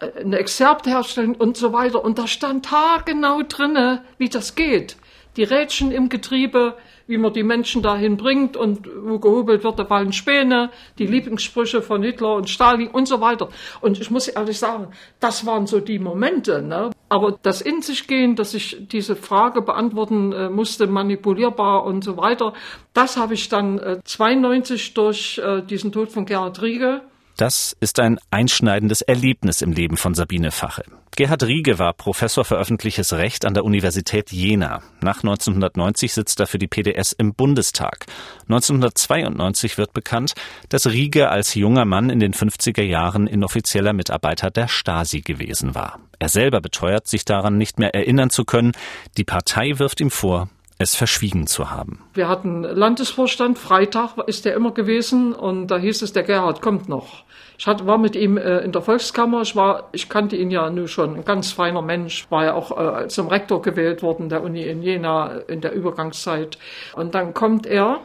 äh, 0.00 0.20
eine 0.20 0.38
Exzerpt 0.38 0.86
herstellen 0.86 1.34
und 1.34 1.56
so 1.56 1.72
weiter. 1.72 2.04
Und 2.04 2.18
da 2.18 2.26
stand 2.26 2.70
haargenau 2.70 3.42
drinne, 3.42 4.04
wie 4.18 4.28
das 4.28 4.54
geht. 4.54 4.96
Die 5.36 5.44
Rädchen 5.44 5.90
im 5.90 6.08
Getriebe, 6.08 6.76
wie 7.06 7.18
man 7.18 7.32
die 7.32 7.42
Menschen 7.42 7.82
dahin 7.82 8.16
bringt 8.16 8.56
und 8.56 8.88
wo 9.02 9.18
gehobelt 9.18 9.64
wird, 9.64 9.78
da 9.78 9.84
fallen 9.84 10.12
Späne, 10.12 10.70
die 10.98 11.06
Lieblingssprüche 11.06 11.82
von 11.82 12.02
Hitler 12.02 12.34
und 12.36 12.48
Stalin 12.48 12.88
und 12.88 13.06
so 13.06 13.20
weiter. 13.20 13.48
Und 13.80 14.00
ich 14.00 14.10
muss 14.10 14.28
ehrlich 14.28 14.58
sagen, 14.58 14.88
das 15.20 15.46
waren 15.46 15.66
so 15.66 15.80
die 15.80 15.98
Momente. 15.98 16.62
Ne? 16.62 16.90
Aber 17.08 17.38
das 17.42 17.60
in 17.60 17.82
sich 17.82 18.06
gehen, 18.06 18.36
dass 18.36 18.54
ich 18.54 18.88
diese 18.88 19.16
Frage 19.16 19.62
beantworten 19.62 20.32
äh, 20.32 20.48
musste, 20.48 20.86
manipulierbar 20.86 21.84
und 21.84 22.02
so 22.02 22.16
weiter, 22.16 22.54
das 22.92 23.16
habe 23.16 23.34
ich 23.34 23.48
dann 23.48 23.78
äh, 23.78 24.00
92 24.04 24.94
durch 24.94 25.38
äh, 25.38 25.62
diesen 25.62 25.92
Tod 25.92 26.10
von 26.10 26.26
Gerhard 26.26 26.62
Riege 26.62 27.02
das 27.36 27.76
ist 27.80 28.00
ein 28.00 28.18
einschneidendes 28.30 29.02
Erlebnis 29.02 29.62
im 29.62 29.72
Leben 29.72 29.96
von 29.96 30.14
Sabine 30.14 30.50
Fache. 30.50 30.84
Gerhard 31.16 31.44
Riege 31.44 31.78
war 31.78 31.92
Professor 31.92 32.44
für 32.44 32.56
öffentliches 32.56 33.12
Recht 33.12 33.44
an 33.44 33.54
der 33.54 33.64
Universität 33.64 34.32
Jena. 34.32 34.80
Nach 35.00 35.18
1990 35.18 36.12
sitzt 36.12 36.40
er 36.40 36.48
für 36.48 36.58
die 36.58 36.66
PDS 36.66 37.12
im 37.12 37.34
Bundestag. 37.34 38.06
1992 38.48 39.78
wird 39.78 39.92
bekannt, 39.92 40.34
dass 40.70 40.88
Riege 40.88 41.28
als 41.28 41.54
junger 41.54 41.84
Mann 41.84 42.10
in 42.10 42.18
den 42.18 42.32
50er 42.32 42.82
Jahren 42.82 43.28
inoffizieller 43.28 43.92
Mitarbeiter 43.92 44.50
der 44.50 44.66
Stasi 44.66 45.20
gewesen 45.20 45.76
war. 45.76 46.00
Er 46.18 46.28
selber 46.28 46.60
beteuert, 46.60 47.06
sich 47.06 47.24
daran 47.24 47.58
nicht 47.58 47.78
mehr 47.78 47.94
erinnern 47.94 48.30
zu 48.30 48.44
können. 48.44 48.72
Die 49.16 49.24
Partei 49.24 49.78
wirft 49.78 50.00
ihm 50.00 50.10
vor, 50.10 50.48
es 50.78 50.96
verschwiegen 50.96 51.46
zu 51.46 51.70
haben. 51.70 52.00
Wir 52.14 52.28
hatten 52.28 52.62
Landesvorstand, 52.62 53.58
Freitag 53.58 54.18
ist 54.26 54.44
der 54.44 54.54
immer 54.54 54.72
gewesen 54.72 55.32
und 55.32 55.68
da 55.68 55.78
hieß 55.78 56.02
es, 56.02 56.12
der 56.12 56.24
Gerhard 56.24 56.60
kommt 56.62 56.88
noch. 56.88 57.24
Ich 57.56 57.66
hatte, 57.68 57.86
war 57.86 57.98
mit 57.98 58.16
ihm 58.16 58.36
äh, 58.36 58.58
in 58.58 58.72
der 58.72 58.82
Volkskammer, 58.82 59.42
ich, 59.42 59.54
war, 59.54 59.88
ich 59.92 60.08
kannte 60.08 60.34
ihn 60.36 60.50
ja 60.50 60.70
nur 60.70 60.88
schon, 60.88 61.14
ein 61.14 61.24
ganz 61.24 61.52
feiner 61.52 61.82
Mensch, 61.82 62.28
war 62.30 62.44
ja 62.44 62.54
auch 62.54 63.02
äh, 63.02 63.08
zum 63.08 63.28
Rektor 63.28 63.62
gewählt 63.62 64.02
worden 64.02 64.28
der 64.28 64.42
Uni 64.42 64.62
in 64.64 64.82
Jena 64.82 65.38
in 65.46 65.60
der 65.60 65.72
Übergangszeit. 65.72 66.58
Und 66.96 67.14
dann 67.14 67.32
kommt 67.32 67.66
er 67.66 68.00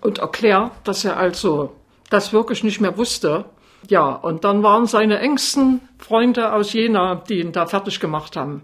und 0.00 0.18
erklärt, 0.18 0.70
dass 0.84 1.04
er 1.04 1.16
also 1.16 1.74
das 2.10 2.32
wirklich 2.32 2.62
nicht 2.62 2.80
mehr 2.80 2.96
wusste. 2.96 3.46
Ja, 3.88 4.12
und 4.12 4.44
dann 4.44 4.62
waren 4.62 4.86
seine 4.86 5.18
engsten 5.18 5.80
Freunde 5.98 6.52
aus 6.52 6.72
Jena, 6.72 7.16
die 7.28 7.40
ihn 7.40 7.52
da 7.52 7.66
fertig 7.66 7.98
gemacht 7.98 8.36
haben 8.36 8.62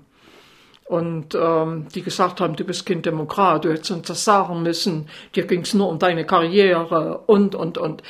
und 0.93 1.35
ähm, 1.35 1.87
die 1.95 2.03
gesagt 2.03 2.43
haben, 2.43 2.55
du 2.55 2.65
bist 2.65 2.85
kein 2.85 3.01
Demokrat, 3.01 3.65
du 3.65 3.71
hättest 3.71 3.93
uns 3.93 4.09
das 4.09 4.25
sagen 4.25 4.63
müssen, 4.63 5.09
dir 5.35 5.47
ging 5.47 5.63
es 5.63 5.73
nur 5.73 5.89
um 5.89 5.99
deine 5.99 6.27
Karriere 6.27 7.23
und, 7.27 7.55
und, 7.55 7.79
und. 7.79 8.03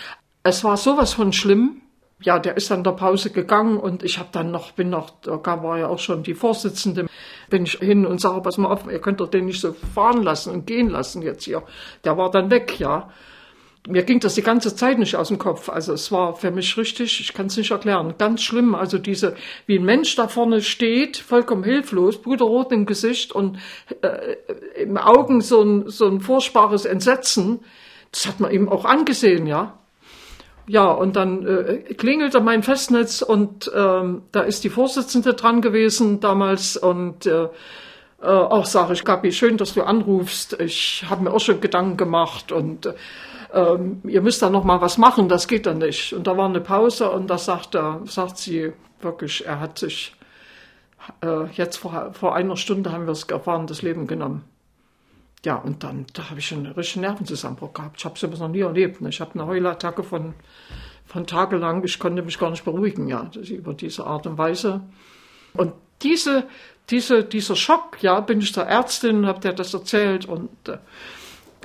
Es 0.42 0.64
war 0.64 0.77
sowas 0.77 1.14
von 1.14 1.33
schlimm. 1.33 1.83
Ja, 2.23 2.40
der 2.40 2.57
ist 2.57 2.73
dann 2.73 2.83
der 2.83 2.92
Pause 2.92 3.31
gegangen 3.31 3.79
und 3.79 4.03
ich 4.03 4.18
habe 4.18 4.31
dann 4.33 4.51
noch, 4.51 4.73
bin 4.73 4.90
noch, 4.90 5.11
da 5.23 5.40
war 5.62 5.79
ja 5.79 5.87
auch 5.87 6.01
schon 6.01 6.25
die 6.25 6.35
Vorsitzende, 6.35 7.07
bin 7.51 7.64
ich 7.64 7.79
hin 7.79 8.05
und 8.05 8.21
sage, 8.21 8.40
pass 8.42 8.59
mal 8.59 8.73
auf, 8.73 8.85
ihr 8.90 9.01
könnt 9.01 9.21
doch 9.21 9.29
den 9.29 9.47
nicht 9.47 9.61
so 9.61 9.73
fahren 9.73 10.23
lassen 10.25 10.53
und 10.53 10.66
gehen 10.66 10.88
lassen 10.88 11.23
jetzt 11.23 11.45
hier. 11.45 11.62
Der 12.05 12.16
war 12.16 12.33
dann 12.33 12.51
weg, 12.51 12.81
ja 12.81 13.11
mir 13.88 14.05
ging 14.05 14.21
das 14.21 14.35
die 14.35 14.42
ganze 14.42 14.77
Zeit 14.77 14.99
nicht 14.99 15.16
aus 15.16 15.29
dem 15.29 15.38
Kopf. 15.38 15.68
Also 15.68 15.92
es 15.92 16.12
war 16.12 16.37
für 16.37 16.51
mich 16.53 16.77
richtig, 16.77 17.21
ich 17.21 17.35
kann 17.35 17.47
es 17.47 17.57
nicht 17.57 17.73
erklären, 17.73 18.14
ganz 18.16 18.42
schlimm. 18.42 18.75
Also 18.75 18.99
diese, 18.99 19.35
wie 19.66 19.79
ein 19.79 19.85
Mensch 19.85 20.14
da 20.14 20.29
vorne 20.29 20.62
steht, 20.62 21.16
vollkommen 21.16 21.64
hilflos, 21.64 22.23
bruderrot 22.23 22.71
im 22.71 22.87
Gesicht 22.87 23.33
und 23.33 23.59
äh, 24.03 24.37
im 24.81 24.97
Augen 24.97 25.40
so 25.40 25.62
ein, 25.62 25.88
so 25.88 26.07
ein 26.07 26.21
furchtbares 26.21 26.85
Entsetzen. 26.85 27.61
Das 28.12 28.27
hat 28.27 28.38
man 28.38 28.53
ihm 28.53 28.68
auch 28.68 28.85
angesehen, 28.85 29.47
ja. 29.47 29.79
Ja, 30.68 30.92
und 30.92 31.16
dann 31.16 31.45
äh, 31.45 31.95
klingelte 31.95 32.40
mein 32.40 32.62
Festnetz 32.62 33.21
und 33.21 33.68
ähm, 33.75 34.23
da 34.31 34.42
ist 34.42 34.62
die 34.62 34.71
Vorsitzende 34.71 35.35
dran 35.35 35.61
gewesen 35.61 36.21
damals 36.21 36.77
und 36.77 37.27
äh, 37.27 37.49
äh, 38.23 38.27
auch 38.27 38.66
sage 38.66 38.92
ich, 38.92 39.05
Gabi, 39.05 39.33
schön, 39.33 39.57
dass 39.57 39.75
du 39.75 39.83
anrufst. 39.83 40.61
Ich 40.61 41.05
habe 41.11 41.25
mir 41.25 41.33
auch 41.33 41.40
schon 41.40 41.61
Gedanken 41.61 41.97
gemacht 41.97 42.53
und 42.53 42.87
äh, 42.87 42.95
ähm, 43.53 44.01
ihr 44.05 44.23
müsst 44.23 44.43
da 44.43 44.51
noch 44.51 44.65
mal 44.65 44.81
was 44.81 44.99
machen, 44.99 45.29
das 45.29 45.47
geht 45.47 45.67
dann 45.67 45.79
nicht. 45.79 46.12
Und 46.12 46.27
da 46.27 46.37
war 46.37 46.49
eine 46.49 46.61
Pause 46.61 47.11
und 47.11 47.29
da 47.29 47.38
sagt, 47.38 47.75
er, 47.75 48.01
sagt 48.07 48.38
sie 48.38 48.73
wirklich, 49.01 49.47
er 49.47 49.61
hat 49.61 49.79
sich 49.79 50.15
äh, 51.23 51.45
jetzt 51.53 51.77
vor, 51.77 52.12
vor 52.15 52.35
einer 52.35 52.57
Stunde 52.57 52.93
haben 52.93 53.07
wir 53.07 53.12
es 53.12 53.25
erfahren, 53.25 53.67
das 53.67 53.83
Leben 53.83 54.07
genommen. 54.07 54.45
Ja, 55.45 55.57
und 55.57 55.83
dann, 55.83 56.07
da 56.12 56.31
habe 56.31 56.38
ich 56.38 56.53
einen 56.53 56.67
richtigen 56.67 57.01
Nervenzusammenbruch 57.01 57.73
gehabt. 57.73 57.97
Ich 57.99 58.05
habe 58.05 58.19
sowas 58.19 58.38
noch 58.38 58.49
nie 58.49 58.61
erlebt. 58.61 59.01
Ne? 59.01 59.09
Ich 59.09 59.21
habe 59.21 59.35
eine 59.35 59.47
Heulattacke 59.47 60.05
von, 60.05 60.35
von 61.05 61.27
tagelang, 61.27 61.83
ich 61.85 61.99
konnte 61.99 62.23
mich 62.23 62.38
gar 62.38 62.51
nicht 62.51 62.65
beruhigen, 62.65 63.09
ja, 63.09 63.29
über 63.51 63.75
diese 63.75 64.07
Art 64.07 64.27
und 64.27 64.38
Weise. 64.38 64.83
Und 65.55 65.73
diese, 66.03 66.45
diese, 66.91 67.25
dieser 67.25 67.57
Schock, 67.57 68.03
ja, 68.03 68.21
bin 68.21 68.41
ich 68.41 68.53
der 68.53 68.67
Ärztin, 68.67 69.27
habe 69.27 69.41
der 69.41 69.53
das 69.53 69.75
erzählt 69.75 70.27
und 70.27 70.51
äh, 70.69 70.79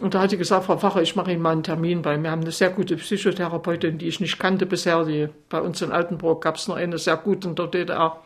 und 0.01 0.13
da 0.13 0.21
hat 0.21 0.29
sie 0.29 0.37
gesagt, 0.37 0.65
Frau 0.65 0.77
Facher, 0.77 1.01
ich 1.01 1.15
mache 1.15 1.31
Ihnen 1.31 1.41
mal 1.41 1.51
einen 1.51 1.63
Termin, 1.63 2.05
weil 2.05 2.21
wir 2.21 2.29
haben 2.29 2.41
eine 2.41 2.51
sehr 2.51 2.69
gute 2.69 2.95
Psychotherapeutin, 2.97 3.97
die 3.97 4.07
ich 4.07 4.19
nicht 4.19 4.37
kannte 4.37 4.65
bisher. 4.65 5.03
Die, 5.05 5.29
bei 5.49 5.59
uns 5.59 5.81
in 5.81 5.91
Altenburg 5.91 6.43
gab 6.43 6.55
es 6.55 6.67
noch 6.67 6.75
eine 6.75 6.97
sehr 6.97 7.17
gute 7.17 7.47
in 7.47 7.55
der 7.55 7.67
DDR. 7.67 8.21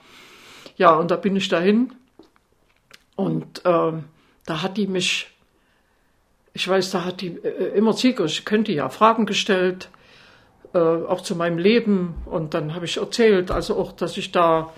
Ja, 0.78 0.92
und 0.92 1.12
da 1.12 1.16
bin 1.16 1.36
ich 1.36 1.48
dahin. 1.48 1.94
Und 3.16 3.64
äh, 3.66 3.94
da 4.46 4.62
hat 4.62 4.78
die 4.78 4.88
mich, 4.88 5.30
ich 6.54 6.68
weiß, 6.68 6.92
da 6.92 7.06
hat 7.06 7.22
die 7.22 7.38
äh, 7.38 7.78
immer 7.78 7.96
Ziegel, 7.96 8.26
ich 8.26 8.44
könnte 8.44 8.74
ja 8.74 8.90
Fragen 8.90 9.26
gestellt, 9.26 9.90
äh, 10.74 10.80
auch 10.80 11.22
zu 11.22 11.36
meinem 11.36 11.58
Leben. 11.58 12.16
Und 12.26 12.54
dann 12.54 12.76
habe 12.76 12.86
ich 12.86 12.98
erzählt, 12.98 13.50
also 13.50 13.78
auch, 13.78 13.94
dass 13.94 14.18
ich 14.18 14.32
da 14.32 14.74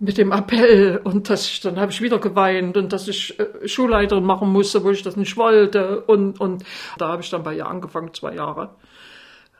mit 0.00 0.16
dem 0.16 0.32
Appell 0.32 1.00
und 1.02 1.28
dass 1.28 1.46
ich, 1.46 1.60
dann 1.60 1.78
habe 1.78 1.90
ich 1.90 2.00
wieder 2.00 2.18
geweint 2.18 2.76
und 2.76 2.92
dass 2.92 3.08
ich 3.08 3.38
äh, 3.38 3.66
Schulleiterin 3.66 4.24
machen 4.24 4.50
musste, 4.50 4.84
wo 4.84 4.90
ich 4.90 5.02
das 5.02 5.16
nicht 5.16 5.36
wollte 5.36 6.02
und, 6.02 6.40
und 6.40 6.64
da 6.98 7.08
habe 7.08 7.22
ich 7.22 7.30
dann 7.30 7.42
bei 7.42 7.54
ihr 7.54 7.66
angefangen, 7.66 8.14
zwei 8.14 8.34
Jahre 8.34 8.70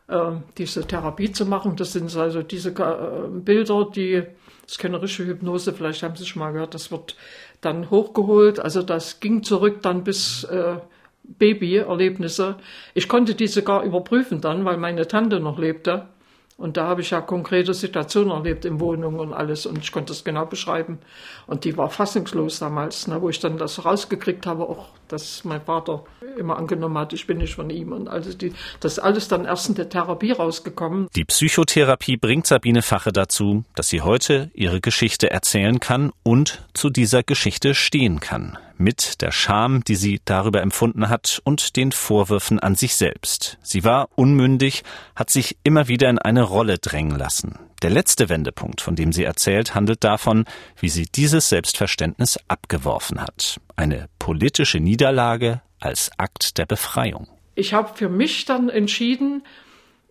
äh, 0.09 0.33
diese 0.57 0.87
Therapie 0.87 1.33
zu 1.33 1.47
machen. 1.47 1.77
Das 1.77 1.93
sind 1.93 2.15
also 2.17 2.43
diese 2.43 2.71
äh, 2.71 3.29
Bilder, 3.29 3.89
die 3.95 4.25
scannerische 4.69 5.27
Hypnose, 5.27 5.73
vielleicht 5.73 6.03
haben 6.03 6.17
Sie 6.17 6.27
schon 6.27 6.41
mal 6.41 6.53
gehört, 6.53 6.75
das 6.75 6.91
wird 6.91 7.17
dann 7.61 7.91
hochgeholt. 7.91 8.61
Also 8.61 8.83
das 8.83 9.21
ging 9.21 9.43
zurück 9.43 9.83
dann 9.83 10.05
bis 10.05 10.45
äh, 10.45 10.77
Babyerlebnisse. 11.25 12.57
Ich 12.95 13.09
konnte 13.09 13.35
diese 13.35 13.63
gar 13.63 13.83
überprüfen 13.83 14.41
dann, 14.41 14.65
weil 14.65 14.77
meine 14.77 15.07
Tante 15.07 15.41
noch 15.41 15.59
lebte. 15.59 16.09
Und 16.59 16.77
da 16.77 16.89
habe 16.89 17.03
ich 17.03 17.11
ja 17.11 17.21
konkrete 17.21 17.73
Situationen 17.73 18.33
erlebt 18.33 18.65
in 18.65 18.81
Wohnungen 18.81 19.21
und 19.21 19.33
alles 19.33 19.65
und 19.65 19.79
ich 19.79 19.93
konnte 19.93 20.13
es 20.13 20.25
genau 20.25 20.45
beschreiben. 20.45 20.99
Und 21.47 21.63
die 21.63 21.77
war 21.77 21.89
fassungslos 21.89 22.59
damals, 22.59 23.07
ne, 23.07 23.23
wo 23.23 23.29
ich 23.29 23.39
dann 23.39 23.59
das 23.59 23.85
rausgekriegt 23.85 24.45
habe, 24.45 24.65
auch, 24.65 24.89
dass 25.07 25.45
mein 25.45 25.63
Vater 25.63 26.03
immer 26.37 26.59
angenommen 26.59 26.99
hat, 26.99 27.13
ich 27.13 27.29
bin 27.29 27.39
nicht 27.39 27.55
von 27.55 27.71
ihm 27.71 27.93
und 27.93 28.09
alles. 28.09 28.37
Die, 28.39 28.53
das 28.81 28.95
ist 28.95 28.99
alles 28.99 29.29
dann 29.29 29.45
erst 29.45 29.69
in 29.69 29.77
der 29.77 29.89
Therapie 29.89 30.33
rausgekommen. 30.33 31.07
Die 31.15 31.25
Psychotherapie 31.25 32.17
bringt 32.17 32.49
Sabine 32.49 32.83
Fache 32.83 33.13
dazu, 33.13 33.63
dass 33.77 33.89
sie 33.89 34.03
heute 34.03 34.51
ihre 34.53 34.81
Geschichte 34.81 35.31
erzählen 35.31 35.79
kann 35.79 36.11
und 36.25 36.67
zu 36.75 36.91
dieser 36.91 37.23
Geschichte 37.23 37.77
stehen 37.77 38.19
kann 38.19 38.59
mit 38.79 39.21
der 39.21 39.31
Scham, 39.31 39.85
die 39.85 39.97
sie 39.97 40.21
darüber 40.25 40.63
empfunden 40.63 41.09
hat 41.09 41.41
und 41.45 41.77
den 41.77 41.93
Vorwürfen 41.93 42.59
an 42.59 42.75
sich 42.75 42.97
selbst. 42.97 43.59
Sie 43.63 43.85
war 43.85 44.09
unmündig, 44.15 44.85
hat 45.15 45.31
sich 45.31 45.57
immer 45.65 45.89
wieder 45.89 46.09
in 46.09 46.19
eine 46.19 46.43
Rolle 46.43 46.79
drängen 46.79 47.17
lassen. 47.19 47.59
Der 47.83 47.91
letzte 47.91 48.29
Wendepunkt, 48.29 48.81
von 48.81 48.97
dem 48.97 49.13
sie 49.13 49.25
erzählt, 49.25 49.75
handelt 49.75 50.03
davon, 50.03 50.45
wie 50.81 50.89
sie 50.89 51.07
dieses 51.07 51.49
Selbstverständnis 51.49 52.39
abgeworfen 52.49 53.21
hat. 53.21 53.61
Eine 53.77 54.09
politische 54.19 54.81
Niederlage 54.81 55.63
als 55.79 56.11
Akt 56.19 56.59
der 56.59 56.67
Befreiung. 56.67 57.29
Ich 57.55 57.75
habe 57.75 57.97
für 57.97 58.09
mich 58.09 58.45
dann 58.45 58.69
entschieden, 58.69 59.45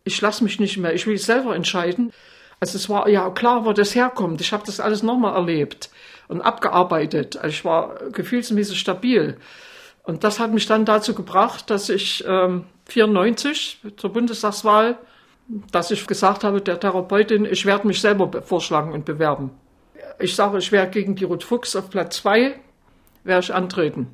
ich 0.04 0.22
lasse 0.22 0.44
mich 0.44 0.60
nicht 0.60 0.78
mehr, 0.78 0.94
ich 0.94 1.08
will 1.08 1.18
selber 1.18 1.56
entscheiden. 1.56 2.14
Also 2.60 2.78
es 2.78 2.90
war 2.90 3.10
ja 3.10 3.30
klar, 3.30 3.66
wo 3.66 3.74
das 3.74 3.96
herkommt. 3.96 4.42
Ich 4.42 4.54
habe 4.54 4.64
das 4.66 4.80
alles 4.80 5.04
nochmal 5.04 5.36
erlebt 5.36 5.90
und 6.28 6.42
abgearbeitet. 6.42 7.38
Also 7.38 7.48
ich 7.50 7.66
war 7.66 7.96
gefühlsmäßig 8.12 8.80
stabil. 8.80 9.38
Und 10.04 10.24
das 10.24 10.40
hat 10.40 10.54
mich 10.54 10.66
dann 10.66 10.86
dazu 10.86 11.14
gebracht, 11.14 11.70
dass 11.70 11.90
ich 11.90 12.24
ähm, 12.28 12.66
94 12.86 13.82
zur 13.98 14.14
Bundestagswahl, 14.14 14.98
dass 15.72 15.92
ich 15.92 16.08
gesagt 16.08 16.44
habe, 16.44 16.62
der 16.62 16.80
Therapeutin, 16.80 17.46
ich 17.46 17.66
werde 17.66 17.88
mich 17.88 18.02
selber 18.02 18.42
vorschlagen 18.42 18.94
und 18.94 19.06
bewerben. 19.06 19.52
Ich 20.20 20.36
sage, 20.36 20.58
ich 20.58 20.72
werde 20.72 20.92
gegen 20.92 21.16
die 21.16 21.26
Ruth 21.26 21.44
Fuchs 21.44 21.76
auf 21.76 21.90
Platz 21.90 22.18
zwei, 22.18 22.60
werde 23.24 23.44
ich 23.44 23.54
antreten. 23.54 24.08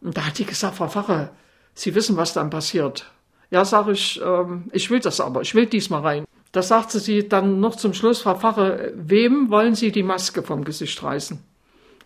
Und 0.00 0.16
da 0.16 0.26
hat 0.26 0.38
die 0.38 0.44
gesagt, 0.44 0.76
Frau 0.76 0.88
Fache, 0.88 1.30
Sie 1.74 1.94
wissen, 1.94 2.16
was 2.16 2.32
dann 2.32 2.50
passiert. 2.50 3.08
Ja, 3.50 3.64
sage 3.64 3.92
ich, 3.92 4.20
ähm, 4.20 4.64
ich 4.72 4.90
will 4.90 4.98
das 4.98 5.20
aber, 5.20 5.42
ich 5.42 5.54
will 5.54 5.66
diesmal 5.66 6.00
rein. 6.00 6.24
Da 6.52 6.62
sagte 6.62 6.98
sie 6.98 7.28
dann 7.28 7.60
noch 7.60 7.76
zum 7.76 7.92
Schluss, 7.92 8.22
Frau 8.22 8.34
Fache, 8.34 8.92
wem 8.96 9.50
wollen 9.50 9.74
Sie 9.74 9.92
die 9.92 10.02
Maske 10.02 10.42
vom 10.42 10.64
Gesicht 10.64 11.02
reißen? 11.02 11.42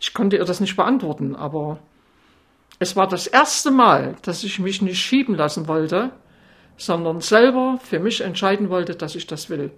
Ich 0.00 0.14
konnte 0.14 0.37
ihr 0.37 0.44
das 0.44 0.61
nicht 0.61 0.76
beantworten, 0.76 1.37
aber 1.37 1.78
es 2.81 2.96
war 2.96 3.07
das 3.07 3.28
erste 3.28 3.70
Mal, 3.70 4.16
dass 4.22 4.42
ich 4.42 4.59
mich 4.59 4.83
nicht 4.83 4.98
schieben 4.98 5.37
lassen 5.37 5.68
wollte, 5.68 6.11
sondern 6.76 7.20
selber 7.20 7.78
für 7.81 8.00
mich 8.00 8.20
entscheiden 8.20 8.68
wollte, 8.70 8.96
dass 8.96 9.14
ich 9.14 9.28
das 9.28 9.48
will. 9.48 9.70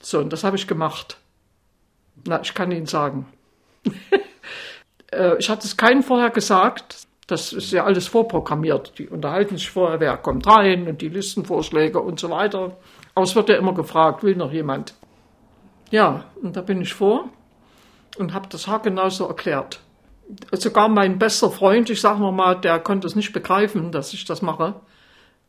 So, 0.00 0.18
und 0.20 0.32
das 0.32 0.44
habe 0.44 0.56
ich 0.56 0.66
gemacht. 0.66 1.18
Na, 2.26 2.40
ich 2.40 2.54
kann 2.54 2.72
Ihnen 2.72 2.86
sagen. 2.86 3.26
Äh, 5.14 5.36
ich 5.36 5.50
hatte 5.50 5.66
es 5.66 5.76
keinen 5.76 6.02
vorher 6.02 6.30
gesagt. 6.30 7.06
Das 7.26 7.52
ist 7.52 7.70
ja 7.70 7.84
alles 7.84 8.06
vorprogrammiert. 8.06 8.98
Die 8.98 9.10
unterhalten 9.10 9.58
sich 9.58 9.70
vorher, 9.70 10.00
wer 10.00 10.16
kommt 10.16 10.46
rein 10.46 10.88
und 10.88 11.02
die 11.02 11.10
Listenvorschläge 11.10 12.00
und 12.00 12.18
so 12.18 12.30
weiter. 12.30 12.78
Aber 13.14 13.24
es 13.24 13.34
wird 13.34 13.48
ja 13.48 13.56
immer 13.56 13.74
gefragt, 13.74 14.22
will 14.22 14.36
noch 14.36 14.52
jemand? 14.52 14.94
Ja, 15.90 16.24
und 16.40 16.56
da 16.56 16.62
bin 16.62 16.80
ich 16.80 16.94
vor 16.94 17.28
und 18.16 18.32
habe 18.32 18.48
das 18.48 18.66
haargenau 18.66 19.10
so 19.10 19.26
erklärt. 19.26 19.80
Sogar 20.52 20.88
mein 20.88 21.18
bester 21.18 21.50
Freund, 21.50 21.90
ich 21.90 22.00
sage 22.00 22.20
mal, 22.20 22.54
der 22.54 22.78
konnte 22.78 23.06
es 23.06 23.14
nicht 23.14 23.32
begreifen, 23.32 23.92
dass 23.92 24.14
ich 24.14 24.24
das 24.24 24.40
mache. 24.40 24.80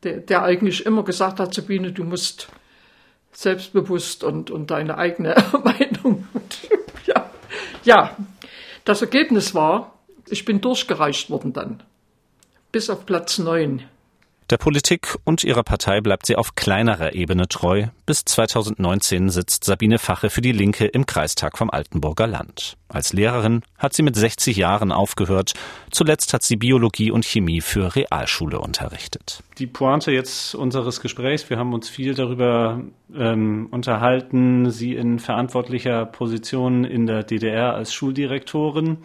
Der, 0.04 0.18
der 0.18 0.44
eigentlich 0.44 0.86
immer 0.86 1.04
gesagt 1.04 1.40
hat, 1.40 1.54
Sabine, 1.54 1.94
du 1.94 2.04
musst 2.04 2.50
selbstbewusst 3.32 4.24
und, 4.24 4.52
und 4.52 4.70
deine 4.72 4.98
eigene 4.98 5.36
Meinung. 5.64 6.28
ja, 7.06 7.30
ja, 7.84 8.18
das 8.84 9.02
Ergebnis 9.02 9.56
war, 9.56 9.94
ich 10.28 10.44
bin 10.44 10.60
durchgereicht 10.60 11.30
worden 11.30 11.54
dann. 11.54 11.84
Bis 12.72 12.90
auf 12.90 13.06
Platz 13.06 13.38
neun. 13.38 13.84
Der 14.54 14.60
Politik 14.60 15.18
und 15.24 15.44
ihrer 15.44 15.64
Partei 15.64 16.00
bleibt 16.00 16.28
sie 16.28 16.36
auf 16.36 16.54
kleinerer 16.54 17.16
Ebene 17.16 17.48
treu. 17.48 17.88
Bis 18.06 18.24
2019 18.24 19.30
sitzt 19.30 19.64
Sabine 19.64 19.98
Fache 19.98 20.30
für 20.30 20.42
die 20.42 20.52
Linke 20.52 20.86
im 20.86 21.08
Kreistag 21.08 21.58
vom 21.58 21.72
Altenburger 21.72 22.28
Land. 22.28 22.78
Als 22.88 23.14
Lehrerin 23.14 23.64
hat 23.80 23.94
sie 23.94 24.04
mit 24.04 24.16
60 24.16 24.56
Jahren 24.56 24.92
aufgehört. 24.92 25.54
Zuletzt 25.90 26.36
hat 26.36 26.44
sie 26.44 26.56
Biologie 26.56 27.10
und 27.10 27.26
Chemie 27.26 27.62
für 27.62 27.96
Realschule 27.96 28.60
unterrichtet. 28.60 29.42
Die 29.58 29.66
Pointe 29.66 30.12
jetzt 30.12 30.54
unseres 30.54 31.02
Gesprächs, 31.02 31.50
wir 31.50 31.58
haben 31.58 31.74
uns 31.74 31.90
viel 31.90 32.14
darüber 32.14 32.80
ähm, 33.12 33.70
unterhalten, 33.72 34.70
Sie 34.70 34.94
in 34.94 35.18
verantwortlicher 35.18 36.06
Position 36.06 36.84
in 36.84 37.08
der 37.08 37.24
DDR 37.24 37.74
als 37.74 37.92
Schuldirektorin 37.92 39.00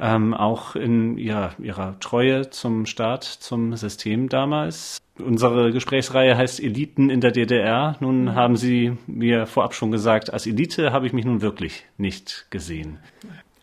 ähm, 0.00 0.34
auch 0.34 0.76
in 0.76 1.18
ihrer, 1.18 1.52
ihrer 1.58 1.98
Treue 2.00 2.50
zum 2.50 2.86
Staat, 2.86 3.24
zum 3.24 3.76
System 3.76 4.28
damals. 4.28 4.98
Unsere 5.18 5.72
Gesprächsreihe 5.72 6.36
heißt 6.36 6.60
Eliten 6.60 7.10
in 7.10 7.20
der 7.20 7.30
DDR. 7.30 7.96
Nun 8.00 8.22
mhm. 8.22 8.34
haben 8.34 8.56
Sie 8.56 8.96
mir 9.06 9.46
vorab 9.46 9.74
schon 9.74 9.90
gesagt, 9.90 10.32
als 10.32 10.46
Elite 10.46 10.92
habe 10.92 11.06
ich 11.06 11.12
mich 11.12 11.24
nun 11.24 11.42
wirklich 11.42 11.84
nicht 11.98 12.46
gesehen. 12.50 12.98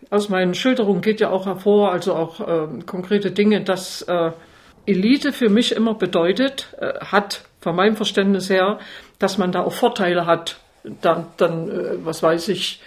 Aus 0.09 0.29
meinen 0.29 0.53
Schilderungen 0.53 1.01
geht 1.01 1.19
ja 1.19 1.29
auch 1.29 1.47
hervor, 1.47 1.91
also 1.91 2.13
auch 2.13 2.39
äh, 2.39 2.67
konkrete 2.85 3.31
Dinge, 3.31 3.63
dass 3.63 4.03
äh, 4.03 4.31
Elite 4.85 5.33
für 5.33 5.49
mich 5.49 5.75
immer 5.75 5.95
bedeutet, 5.95 6.73
äh, 6.79 6.93
hat 6.99 7.43
von 7.59 7.75
meinem 7.75 7.95
Verständnis 7.95 8.49
her, 8.49 8.79
dass 9.19 9.37
man 9.37 9.51
da 9.51 9.63
auch 9.63 9.73
Vorteile 9.73 10.25
hat. 10.25 10.59
Dann, 11.01 11.25
dann 11.35 11.69
äh, 11.69 12.05
was 12.05 12.23
weiß 12.23 12.47
ich, 12.49 12.79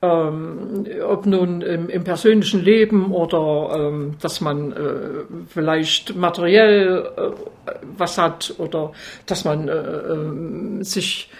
ähm, 0.00 0.86
ob 1.02 1.26
nun 1.26 1.60
im, 1.60 1.88
im, 1.88 2.04
persönlichen 2.04 2.62
Leben 2.62 3.12
oder 3.12 3.74
ähm, 3.76 4.16
dass 4.20 4.40
man 4.40 4.72
äh, 4.72 5.24
vielleicht 5.48 6.14
materiell 6.14 7.10
äh, 7.16 7.72
was 7.96 8.16
hat 8.16 8.54
oder 8.58 8.92
dass 9.26 9.44
man 9.44 9.68
äh, 9.68 9.72
äh 9.72 10.84
sich 10.84 11.30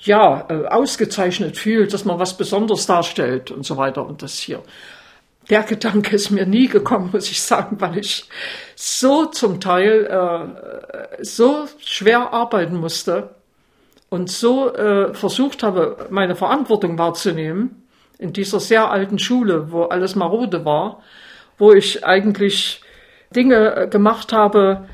ja 0.00 0.46
äh, 0.48 0.66
ausgezeichnet 0.68 1.58
fühlt, 1.58 1.92
dass 1.92 2.06
man 2.06 2.18
was 2.18 2.36
Besonderes 2.36 2.86
darstellt 2.86 3.50
und 3.50 3.66
so 3.66 3.76
weiter 3.76 4.06
und 4.06 4.22
das 4.22 4.38
hier. 4.38 4.62
Der 5.50 5.62
Gedanke 5.62 6.16
ist 6.16 6.30
mir 6.30 6.46
nie 6.46 6.68
gekommen, 6.68 7.10
muss 7.12 7.30
ich 7.30 7.42
sagen, 7.42 7.76
weil 7.78 7.98
ich 7.98 8.26
so 8.74 9.26
zum 9.26 9.60
Teil 9.60 10.06
äh, 10.06 11.22
so 11.22 11.66
schwer 11.78 12.32
arbeiten 12.32 12.76
musste 12.76 13.34
und 14.08 14.30
so 14.30 14.72
versucht 15.12 15.62
habe, 15.62 16.06
meine 16.08 16.34
Verantwortung 16.34 16.96
wahrzunehmen 16.96 17.82
in 18.18 18.32
dieser 18.32 18.60
sehr 18.60 18.90
alten 18.90 19.18
Schule, 19.18 19.70
wo 19.70 19.84
alles 19.84 20.16
marode 20.16 20.64
war, 20.64 21.02
wo 21.56 21.72
ich 21.72 22.04
eigentlich 22.04 22.82
Dinge 23.34 23.76
äh, 23.76 23.88
gemacht 23.88 24.32
habe 24.32 24.88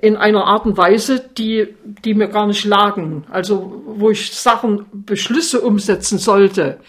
in 0.00 0.16
einer 0.16 0.44
Art 0.44 0.66
und 0.66 0.76
Weise, 0.76 1.20
die, 1.20 1.76
die 2.04 2.14
mir 2.14 2.28
gar 2.28 2.46
nicht 2.46 2.64
lagen. 2.64 3.24
Also 3.30 3.82
wo 3.86 4.10
ich 4.10 4.32
Sachen, 4.32 4.86
Beschlüsse 4.92 5.60
umsetzen 5.60 6.18
sollte 6.18 6.80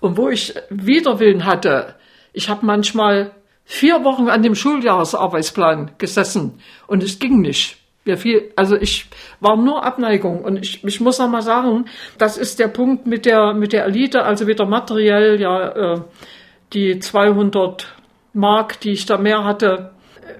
und 0.00 0.16
wo 0.16 0.28
ich 0.28 0.54
Widerwillen 0.68 1.44
hatte. 1.44 1.94
Ich 2.32 2.48
habe 2.48 2.66
manchmal 2.66 3.32
vier 3.64 4.04
Wochen 4.04 4.28
an 4.28 4.42
dem 4.42 4.54
Schuljahresarbeitsplan 4.54 5.92
gesessen 5.98 6.58
und 6.86 7.02
es 7.02 7.18
ging 7.18 7.40
nicht. 7.40 7.79
Mir 8.04 8.16
viel, 8.16 8.50
also 8.56 8.76
ich 8.76 9.06
war 9.40 9.56
nur 9.56 9.84
Abneigung 9.84 10.42
und 10.42 10.56
ich, 10.56 10.82
ich 10.84 11.00
muss 11.00 11.18
noch 11.18 11.28
mal 11.28 11.42
sagen, 11.42 11.84
das 12.16 12.38
ist 12.38 12.58
der 12.58 12.68
Punkt 12.68 13.06
mit 13.06 13.26
der 13.26 13.52
mit 13.52 13.72
der 13.74 13.84
Elite, 13.84 14.24
also 14.24 14.46
wieder 14.46 14.64
materiell, 14.64 15.38
ja 15.40 15.94
äh, 15.94 16.00
die 16.72 16.98
200 16.98 17.94
Mark, 18.32 18.80
die 18.80 18.92
ich 18.92 19.06
da 19.06 19.18
mehr 19.18 19.44
hatte. 19.44 19.90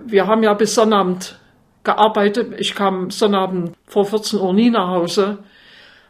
Wir 0.04 0.26
haben 0.26 0.42
ja 0.42 0.54
bis 0.54 0.74
Sonnabend 0.74 1.38
gearbeitet. 1.84 2.54
Ich 2.58 2.74
kam 2.74 3.10
Sonnabend 3.10 3.76
vor 3.86 4.04
14 4.04 4.38
Uhr 4.38 4.52
nie 4.52 4.70
nach 4.70 4.88
Hause. 4.88 5.38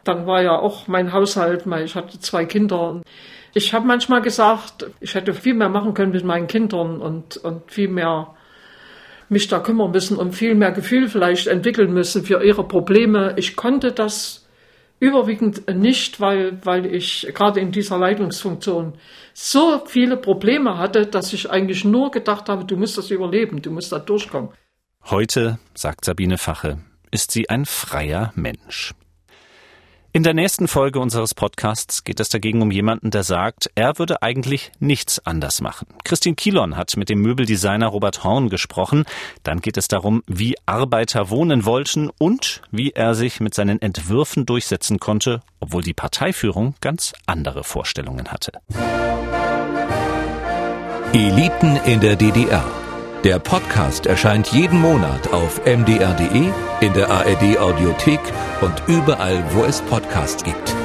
Dann 0.03 0.25
war 0.27 0.41
ja 0.41 0.57
auch 0.57 0.87
mein 0.87 1.13
Haushalt, 1.13 1.65
ich 1.83 1.95
hatte 1.95 2.19
zwei 2.19 2.45
Kinder. 2.45 3.01
Ich 3.53 3.73
habe 3.73 3.85
manchmal 3.85 4.21
gesagt, 4.21 4.87
ich 4.99 5.13
hätte 5.13 5.33
viel 5.33 5.53
mehr 5.53 5.69
machen 5.69 5.93
können 5.93 6.11
mit 6.11 6.23
meinen 6.23 6.47
Kindern 6.47 7.01
und, 7.01 7.37
und 7.37 7.69
viel 7.69 7.89
mehr 7.89 8.33
mich 9.31 9.47
da 9.47 9.59
kümmern 9.59 9.91
müssen 9.91 10.17
und 10.17 10.33
viel 10.33 10.55
mehr 10.55 10.71
Gefühl 10.71 11.07
vielleicht 11.07 11.47
entwickeln 11.47 11.93
müssen 11.93 12.23
für 12.23 12.43
ihre 12.43 12.67
Probleme. 12.67 13.33
Ich 13.37 13.55
konnte 13.55 13.91
das 13.91 14.41
Überwiegend 15.01 15.67
nicht, 15.67 16.19
weil, 16.19 16.63
weil 16.63 16.85
ich 16.85 17.27
gerade 17.33 17.59
in 17.59 17.71
dieser 17.71 17.97
Leitungsfunktion 17.97 18.93
so 19.33 19.81
viele 19.87 20.15
Probleme 20.15 20.77
hatte, 20.77 21.07
dass 21.07 21.33
ich 21.33 21.49
eigentlich 21.49 21.83
nur 21.83 22.11
gedacht 22.11 22.49
habe, 22.49 22.65
du 22.65 22.77
musst 22.77 22.99
das 22.99 23.09
überleben, 23.09 23.63
du 23.63 23.71
musst 23.71 23.91
da 23.91 23.97
durchkommen. 23.97 24.51
Heute, 25.05 25.57
sagt 25.73 26.05
Sabine 26.05 26.37
Fache, 26.37 26.77
ist 27.09 27.31
sie 27.31 27.49
ein 27.49 27.65
freier 27.65 28.31
Mensch. 28.35 28.93
In 30.13 30.23
der 30.23 30.33
nächsten 30.33 30.67
Folge 30.67 30.99
unseres 30.99 31.33
Podcasts 31.33 32.03
geht 32.03 32.19
es 32.19 32.27
dagegen 32.27 32.61
um 32.61 32.69
jemanden, 32.69 33.11
der 33.11 33.23
sagt, 33.23 33.71
er 33.75 33.97
würde 33.97 34.21
eigentlich 34.21 34.73
nichts 34.77 35.25
anders 35.25 35.61
machen. 35.61 35.87
Christine 36.03 36.35
Kielon 36.35 36.75
hat 36.75 36.97
mit 36.97 37.07
dem 37.07 37.21
Möbeldesigner 37.21 37.87
Robert 37.87 38.21
Horn 38.25 38.49
gesprochen. 38.49 39.05
Dann 39.43 39.61
geht 39.61 39.77
es 39.77 39.87
darum, 39.87 40.21
wie 40.27 40.57
Arbeiter 40.65 41.29
wohnen 41.29 41.63
wollten 41.63 42.09
und 42.19 42.61
wie 42.71 42.89
er 42.91 43.15
sich 43.15 43.39
mit 43.39 43.53
seinen 43.53 43.81
Entwürfen 43.81 44.45
durchsetzen 44.45 44.99
konnte, 44.99 45.39
obwohl 45.61 45.81
die 45.81 45.93
Parteiführung 45.93 46.75
ganz 46.81 47.13
andere 47.25 47.63
Vorstellungen 47.63 48.33
hatte. 48.33 48.51
Eliten 51.13 51.77
in 51.85 52.01
der 52.01 52.17
DDR. 52.17 52.65
Der 53.23 53.37
Podcast 53.37 54.07
erscheint 54.07 54.47
jeden 54.47 54.81
Monat 54.81 55.31
auf 55.31 55.63
mdr.de, 55.63 56.49
in 56.79 56.93
der 56.93 57.07
ARD 57.11 57.59
Audiothek 57.59 58.19
und 58.61 58.81
überall, 58.87 59.43
wo 59.53 59.63
es 59.63 59.79
Podcasts 59.81 60.43
gibt. 60.43 60.75